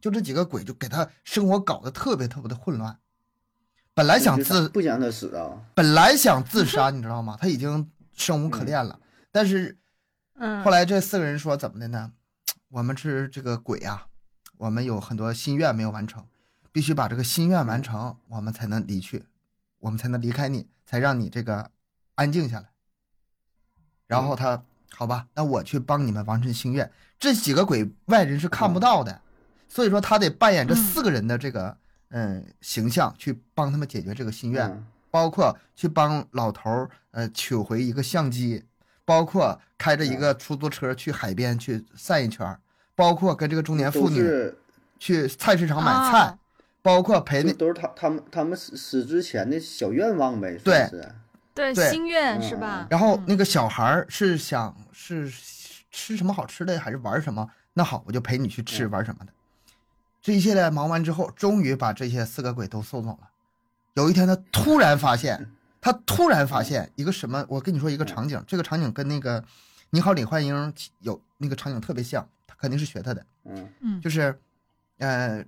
[0.00, 2.98] 就这几个鬼就给他生活搞得特别特别的混乱。
[3.94, 7.36] 本来想自不想他死啊，本来想自杀，你知道吗？
[7.38, 8.98] 他已经生无可恋了，
[9.30, 9.76] 但是
[10.44, 12.10] 嗯，后来这四个人说怎么的呢？
[12.68, 14.08] 我们是这个鬼啊，
[14.56, 16.26] 我们有很多心愿没有完成，
[16.72, 19.24] 必须把这个心愿完成，我们才能离去，
[19.78, 21.70] 我们才能离开你，才让你这个
[22.16, 22.70] 安静下来。
[24.08, 26.90] 然后他好吧，那我去帮你们完成心愿。
[27.20, 29.20] 这几个鬼外人是看不到的，
[29.68, 31.78] 所以说他得扮演这嗯四个人的这个
[32.08, 34.68] 嗯形象去帮他们解决这个心愿。
[34.68, 38.64] 嗯包括去帮老头儿呃取回一个相机，
[39.04, 42.60] 包括开着一个出租车去海边去散一圈儿，
[42.94, 44.52] 包括跟这个中年妇女
[44.98, 46.38] 去菜市场买菜，啊
[46.82, 51.12] 包括陪那都是他他们他们死死之前的小愿望呗，对是
[51.54, 52.86] 对对心愿是嗯吧？
[52.90, 55.30] 然后嗯那个小孩是想是
[55.90, 57.48] 吃什么好吃的还是玩什么？
[57.74, 59.32] 那好，我就陪你去吃嗯玩什么的。
[60.20, 63.28] 这一系列忙完之后，终于把这些四个鬼都送走了。
[63.94, 65.50] 有一天，他突然发现，
[65.82, 67.44] 他突然发现一个什么？
[67.48, 69.42] 我跟你说一个场景，这个场景跟那个
[69.90, 70.54] 《你好，李焕英》
[71.00, 73.26] 有那个场景特别像，他肯定是学他的。
[73.44, 74.40] 嗯嗯，就是，
[74.98, 75.44] 呃，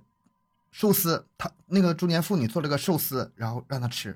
[0.71, 4.15] 寿司，他那个中年妇女做了个寿司，然后让他吃，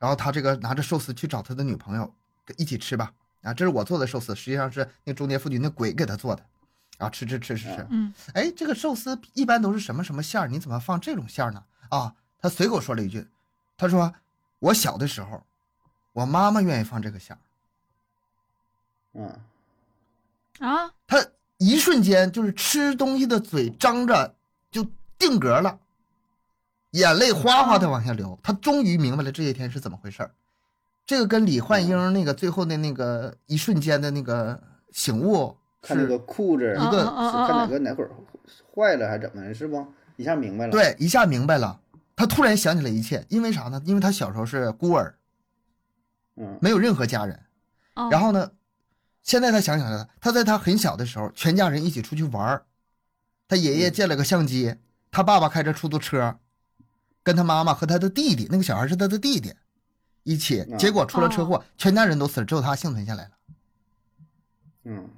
[0.00, 2.12] 然后他这个拿着寿司去找他的女朋友
[2.56, 3.12] 一起吃吧。
[3.42, 6.44] 啊，这是我做的寿司，实际上是那中年妇女那鬼给他做的。
[6.98, 10.48] 啊吃吃吃吃吃，嗯哎，这个寿司一般都是什么什么馅儿？
[10.48, 11.62] 你怎么放这种馅儿呢？
[11.90, 13.28] 啊，他随口说了一句，
[13.76, 14.12] 他说
[14.58, 15.42] 我小的时候，
[16.12, 17.38] 我妈妈愿意放这个馅儿。
[19.18, 19.34] 嗯
[20.58, 21.26] 啊，他
[21.58, 24.34] 一瞬间就是吃东西的嘴张着
[24.70, 24.86] 就
[25.18, 25.78] 定格了，
[26.92, 28.38] 眼泪哗哗的往下流。
[28.42, 30.30] 他终于明白了这些天是怎么回事儿。
[31.04, 34.60] 这个跟李焕英那个最后的那个一瞬间的那个
[34.92, 38.10] 醒悟是看那个裤子一个是看哪个哪会儿
[38.74, 39.86] 坏了还是怎么的，是不？
[40.16, 41.78] 一下明白了。，对一下明白了。
[42.16, 43.80] 他突然想起了一切，因为啥呢？
[43.84, 45.14] 因为他小时候是孤儿，
[46.36, 47.38] 嗯没有任何家人。
[47.94, 48.50] 哦然后呢，
[49.22, 52.64] 现在他想起来了，他在他很小的时候，全家人一起出去玩儿，
[53.46, 54.76] 他爷爷嗯借了个相机，
[55.10, 56.38] 他爸爸开着出租车，
[57.22, 59.54] 跟他妈妈和他的弟弟，那个小孩是他的弟弟，
[60.22, 63.30] 一起，啊结果出了车祸，全家人都死了，只有他幸存下来了。
[64.84, 65.08] 嗯，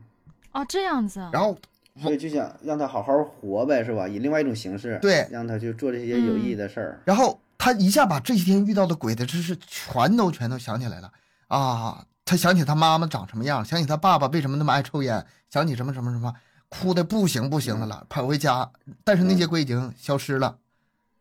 [0.53, 1.57] 哦这样子啊，然后
[2.01, 4.07] 所以就想让他好好活呗，是吧？
[4.07, 7.01] 以另外一种形式，对让他去做这些有意义的事儿。
[7.05, 11.11] 然后他一下把这些天遇到的鬼的知识全都全都想起来了
[11.49, 12.05] 啊！
[12.25, 16.35] 他想起他妈妈长什么样，想起他爸爸为什么那么爱抽烟，想起什么什么什么，
[16.69, 18.71] 哭的不行不行的了，跑回家，
[19.03, 20.59] 但是那些鬼已经消失了。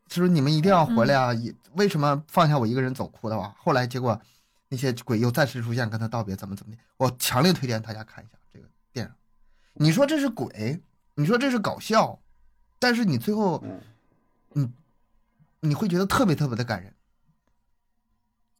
[0.10, 1.34] 他说：“你们一定要回来啊！
[1.34, 4.20] 也为什么放下我一个人走哭的哇？”后来结果
[4.70, 6.78] 那些鬼又再次出现，跟他道别，怎么怎么的。
[6.98, 8.34] 我强烈推荐大家看一下。
[9.80, 10.82] 你说这是鬼，
[11.16, 12.20] 你说这是搞笑，
[12.80, 13.64] 但是你最后
[14.56, 14.72] 嗯
[15.62, 16.94] 你会觉得特别特别的感人。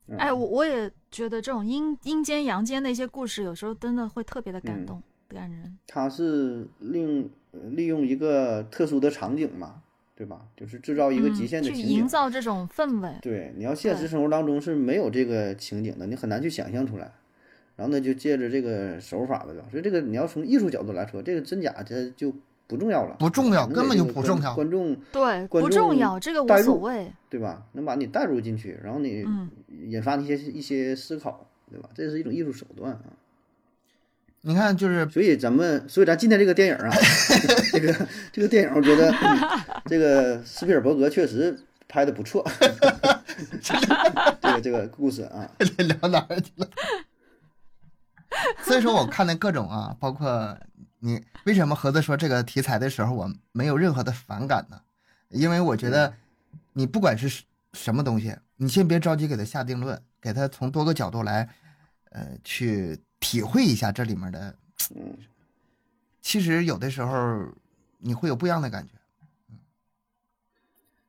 [0.08, 5.78] 嗯哎，我我也觉得这种阴阴间阳间的一些故事，有时候真的会特别的感嗯动、感人。
[5.86, 9.82] 他是利用利用一个特殊的场景嘛，
[10.16, 10.48] 对吧？
[10.56, 11.86] 就是制造一个极限的嗯、情景。
[11.86, 13.18] 去营造这种氛围。
[13.22, 17.12] 对，你要现实生活当中是没有这个情景的，你很难去想象出来。
[17.78, 19.66] 然后呢，就借着这个手法吧，对吧？
[19.72, 22.34] 所以这个你要从艺术角度来说，这个真假它就
[22.68, 24.54] 不重要了，不重要，根本就不重要。
[24.54, 27.10] 观众对，观不重众要，这个无带入所谓。
[27.30, 27.64] 对吧？
[27.74, 29.50] 能把你带入进去，然后你嗯
[29.88, 31.88] 引发一些一些思考，对吧？
[31.94, 33.04] 这是一种艺术手段啊。
[34.42, 36.90] 你看，就是所以咱们，所以咱今天这个电影啊，
[37.72, 41.58] 这个这个电影，我觉得、嗯这个斯皮尔伯格确实
[41.88, 42.46] 拍的不错
[44.42, 46.68] 这个这个故事啊，聊哪儿去了？
[48.64, 50.58] 所以说，我看的各种啊，包括
[51.00, 54.82] 你为什么盒子说这个题材的时候，我没有任何的反感呢？
[55.30, 56.14] 因为我觉得
[56.74, 61.50] 你不管是什么东西，你先别着急给他下定论，给他从多个角度来，
[62.12, 64.56] 呃，去体会一下这里面的。
[64.96, 65.18] 嗯，
[66.22, 67.46] 其实有的时候
[68.00, 68.94] 你会有不一样的感觉。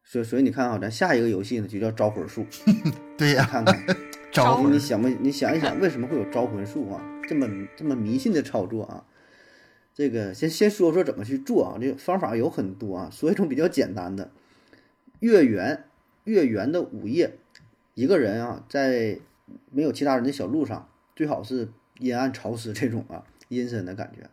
[0.02, 2.46] 所以所以你看啊，咱下一个游戏呢就叫招魂术，
[3.18, 3.78] 对呀、看看
[4.32, 5.08] 招魂你想不？
[5.08, 7.00] 你想一想，为什么会有招魂术啊？
[7.28, 9.04] 这么这么迷信的操作啊？
[9.94, 11.78] 这个先先说说怎么去做啊？
[11.80, 14.30] 这个方法有很多啊，说一种比较简单的。
[15.20, 15.84] 月圆
[16.24, 17.34] 月圆的午夜，
[17.94, 19.18] 一个人啊，在
[19.70, 21.68] 没有其他人的小路上，最好是
[21.98, 24.30] 阴暗潮湿这种啊阴森的感觉，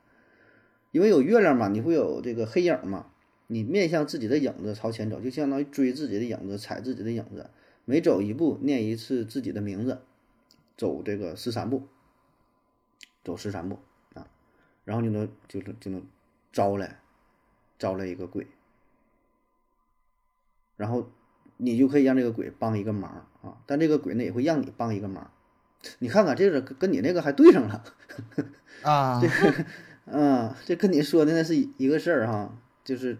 [0.91, 3.07] 因为有月亮嘛，你会有这个黑影嘛，
[3.47, 7.49] 你面向自己的影子朝前走，就相当于追自己的影子，踩自己的影子。
[7.85, 10.01] 每走一步念一次自己的名字，
[10.77, 11.83] 走这个十三步，
[13.25, 13.79] 走十三步
[14.13, 14.25] 啊，
[14.85, 16.01] 然后就能就能就能
[16.53, 16.99] 招来
[17.77, 18.47] 招来一个鬼，
[20.77, 21.09] 然后
[21.57, 25.31] 你就可以让这个鬼帮一个忙啊，但这个鬼呢也会让你帮一个忙。
[25.99, 27.83] 你看看这个跟跟你那个还对上了，
[28.83, 29.27] 啊， 这
[30.05, 33.17] 嗯，这跟你说的那是一一个事儿哈，就是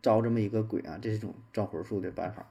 [0.00, 2.46] 招这么一个鬼啊，这是一种招魂术的办法。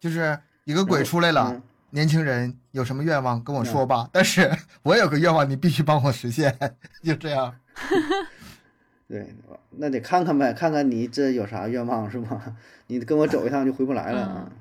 [0.00, 1.52] 就是一个鬼出来了。
[1.54, 1.62] 嗯
[1.96, 4.50] 年轻人有什么愿望跟我说吧，但是
[4.84, 6.54] 我有个愿望，你必须帮我实现，
[7.02, 7.56] 就这样。
[9.08, 9.34] 对，
[9.70, 12.54] 那得看看呗，看看你这有啥愿望是吧？
[12.88, 14.52] 你跟我走一趟就回不来了啊。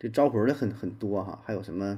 [0.00, 1.96] 这招魂的很很多哈，还有什么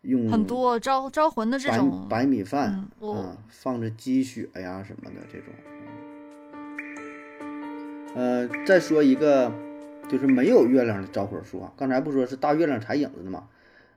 [0.00, 5.54] 用很多招招魂的这种，白米饭嗯，放着鸡血呀什么的这种。
[8.16, 9.52] 呃，再说一个，
[10.08, 11.72] 就是没有月亮的招魂术啊。
[11.76, 13.48] 刚才不说是大月亮踩影子的吗？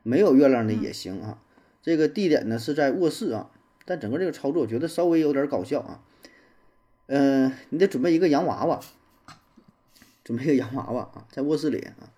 [0.04, 1.38] 没有月亮的也行啊。
[1.82, 3.50] 这个地点呢是在卧室啊，
[3.86, 6.02] 但整个这个操作我觉得稍微有点搞笑啊。
[7.08, 8.80] 嗯、你得准备一个洋娃娃，
[10.24, 12.10] 准备一个洋娃娃啊，在卧室里啊。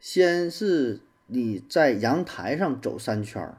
[0.00, 3.58] 先是你在阳台上走三圈儿，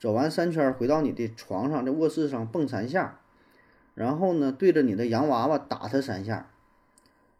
[0.00, 3.20] 走完三圈回到你的床上，在卧室上蹦三下，
[3.94, 6.50] 然后呢对着你的洋娃娃打它三下，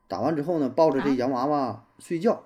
[0.08, 2.44] 打完之后呢抱着这啊洋娃娃睡觉，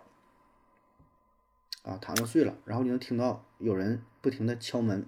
[1.84, 5.06] 啊躺着睡了，然后你能听到有人不停的敲门，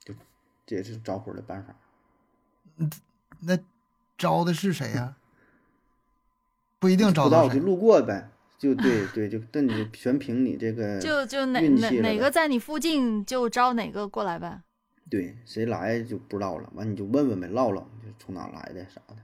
[0.00, 0.14] 就
[0.66, 1.76] 这也是招魂的办法。
[3.40, 3.58] 那
[4.16, 5.16] 招的是谁呀、
[6.78, 7.60] 不一定不知道就招到就。
[7.60, 14.62] 路过呗，就对对，就但你全凭你这个 就就哪哪哪个在你附近就招哪个过来呗。
[15.10, 19.16] 对谁来就不知道了，完你就问问呗，唠唠，就从哪来的啥的。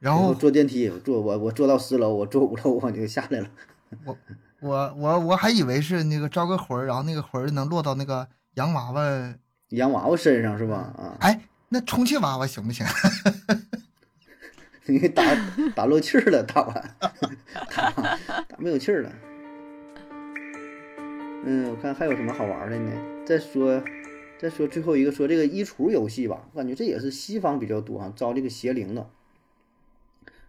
[0.00, 3.48] 然后坐电梯，我坐我我坐到四楼，我坐五楼我就下来了。
[4.04, 4.16] 我
[4.60, 9.34] 我我我还以为是那个招个魂儿，然后那个魂儿能落到那个洋娃娃。
[9.68, 10.76] 洋娃娃身上是吧？
[10.96, 12.84] 啊，哎，那充气娃娃行不行？
[14.86, 15.22] 你给打
[15.76, 16.94] 打漏气儿了，打完
[17.76, 19.12] 打打没有气儿了。
[21.44, 22.90] 嗯，我看还有什么好玩的呢？
[23.24, 23.80] 再说
[24.40, 29.08] 再说最后一个，说这个衣橱游戏吧，我感觉这也是西方比较多啊，招这个邪灵的。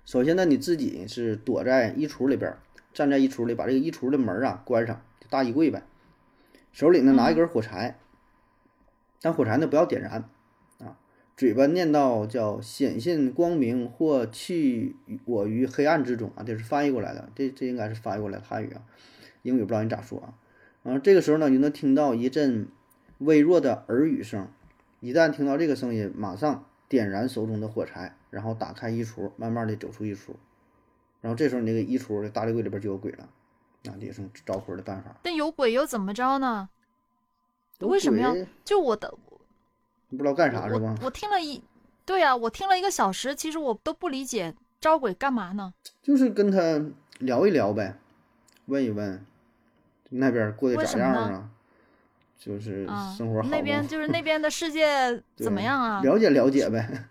[0.05, 2.55] 首先呢，你自己是躲在衣橱里边，
[2.93, 5.83] 站在衣橱里，把这个衣橱的门啊关上，就大衣柜呗。
[6.71, 7.97] 手里呢拿一根火柴，
[9.21, 10.29] 但火柴呢不要点燃
[10.79, 10.97] 啊，
[11.37, 14.95] 嘴巴念叨叫“显现光明或弃
[15.25, 18.81] 我于黑暗之中”啊，这是翻译过来的，这这应该是翻译过来的汉语啊，
[19.43, 20.33] 英语不知道你咋说啊。
[20.83, 22.67] 然后这个时候呢，你能听到一阵
[23.19, 24.47] 微弱的耳语声，
[24.99, 30.31] 一旦听到这个声音，马上点燃手中的火柴，然后打开衣橱，慢慢的走出衣橱，
[31.21, 33.29] 然后这时候你那个衣橱的大衣柜里边就有鬼了，
[33.83, 35.13] 那，这也是招魂的办法。
[35.21, 36.69] 但有鬼又怎么着呢？
[37.79, 39.13] 有为什么要就我的
[40.09, 41.09] 你不知道干啥是吧我？
[41.09, 41.61] 听了一，
[42.05, 45.73] 对啊，我听了一个小时，其实我都不理解招鬼干嘛呢？
[46.01, 46.81] 就是跟他
[47.19, 47.97] 聊一聊呗，
[48.67, 49.25] 问一问
[50.09, 51.49] 那边过得咋样啊？
[52.37, 56.01] 就是啊生活好，那边就是那边的世界 怎么样啊？
[56.01, 57.05] 了解了解呗。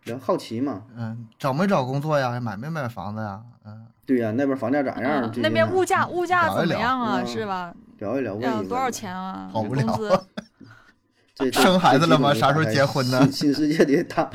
[0.00, 0.82] 比较好奇嘛。
[0.96, 2.38] 嗯，找没找工作呀？
[2.40, 3.40] 买没买房子呀？
[3.64, 5.30] 嗯，对呀、那边房价咋样？
[5.36, 7.20] 那边物价物价怎么样啊？
[7.20, 7.72] 嗯是吧？
[7.98, 8.90] 聊一聊，问一问多少？
[8.90, 9.48] 钱啊？
[9.52, 10.20] 好无聊工资
[11.36, 14.30] 这这生孩子了吗啥时候结婚呢新新世界的大，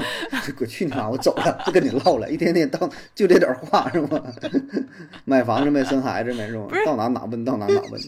[0.59, 1.09] 我去你妈！
[1.09, 4.21] 我走了，不跟你唠了，一天天到就这点话是吗？
[5.25, 6.67] 买房子没，生孩子没是吗？
[6.85, 7.99] 到哪哪问，到哪哪问，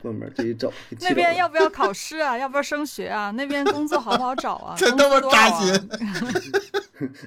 [0.00, 0.72] 关门自己走。
[1.00, 2.38] 那边要不要考试啊？
[2.38, 3.32] 要不要升学啊？
[3.32, 4.76] 那边工作好不好找啊？
[4.78, 5.90] 真他妈扎心！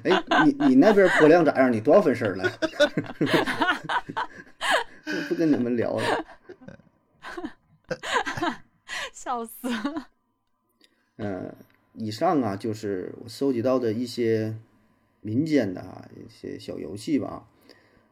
[0.04, 1.70] 哎，你你那边播量咋样？
[1.70, 2.50] 你多少分事儿了？
[5.28, 6.24] 不跟你们聊了。
[9.12, 9.68] 笑死！
[11.16, 11.54] 嗯，
[11.94, 14.56] 以上啊就是我收集到的一些
[15.20, 17.46] 民间的啊一些小游戏吧，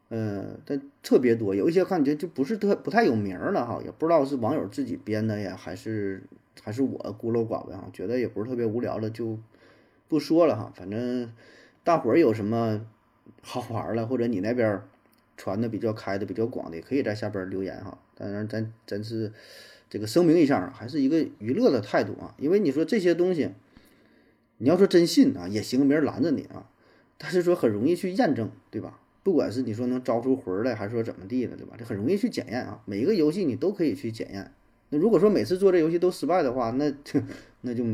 [0.08, 6.22] 嗯，但特别多，有一些感觉就不是特不太有名儿了哈，也不知道是网友自己编的呀，还是
[6.62, 9.38] 还是我孤陋寡闻哈，觉得也不是特别无聊了，就
[10.08, 10.72] 不说了哈。
[10.76, 11.32] 反正
[11.82, 12.86] 大伙儿有什么
[13.40, 14.80] 好玩儿了，或者你那边
[15.36, 17.98] 传的比较开的、比较广的，也可以在下边留言哈。
[18.14, 19.32] 当然，咱咱是
[19.92, 23.50] 这个声明一下啊，还是一个娱乐的态度啊，因为你说这些东西，
[24.56, 26.70] 你要说真信啊也行，没人拦着你啊，
[27.18, 29.00] 但是说很容易去验证，对吧？
[29.22, 31.74] 不管是你说能招出魂来，还是说怎么地的，对吧？
[31.78, 32.80] 这很容易去检验啊。
[32.86, 34.50] 每一个游戏你都可以去检验。
[34.88, 37.20] 那如果说每次做这游戏都失败的话，那就
[37.60, 37.84] 那就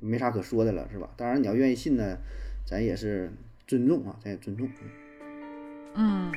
[0.00, 1.10] 没啥可说的了，是吧？
[1.14, 2.16] 当然你要愿意信呢，
[2.66, 3.30] 咱也是
[3.66, 4.66] 尊重啊，咱也尊重。
[5.94, 6.32] 嗯，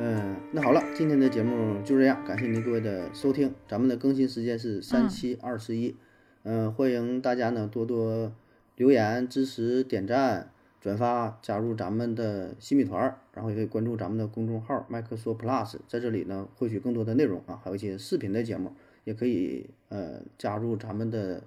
[0.00, 3.52] 嗯，那好了，今天的节目就这样，感谢您各位的收听。
[3.66, 5.96] 咱们的更新时间是三七二十一，
[6.44, 8.32] 嗯，欢迎大家呢多多
[8.76, 18.72] 留言、支持、点赞、转发，加入咱们的新米团儿，然后也可以关注咱们的公众号麦克说 Plus，在这里呢获取更多的内容啊，还有一些视频的节目，
[19.02, 21.42] 也可以呃加入咱们的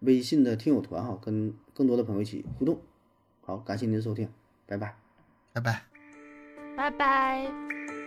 [0.00, 2.80] 微信的听友团哈，跟更多的朋友一起互动。
[3.42, 4.28] 好，感谢您的收听，
[4.66, 4.96] 拜拜。
[5.52, 5.91] 拜拜。
[6.82, 8.01] 拜拜。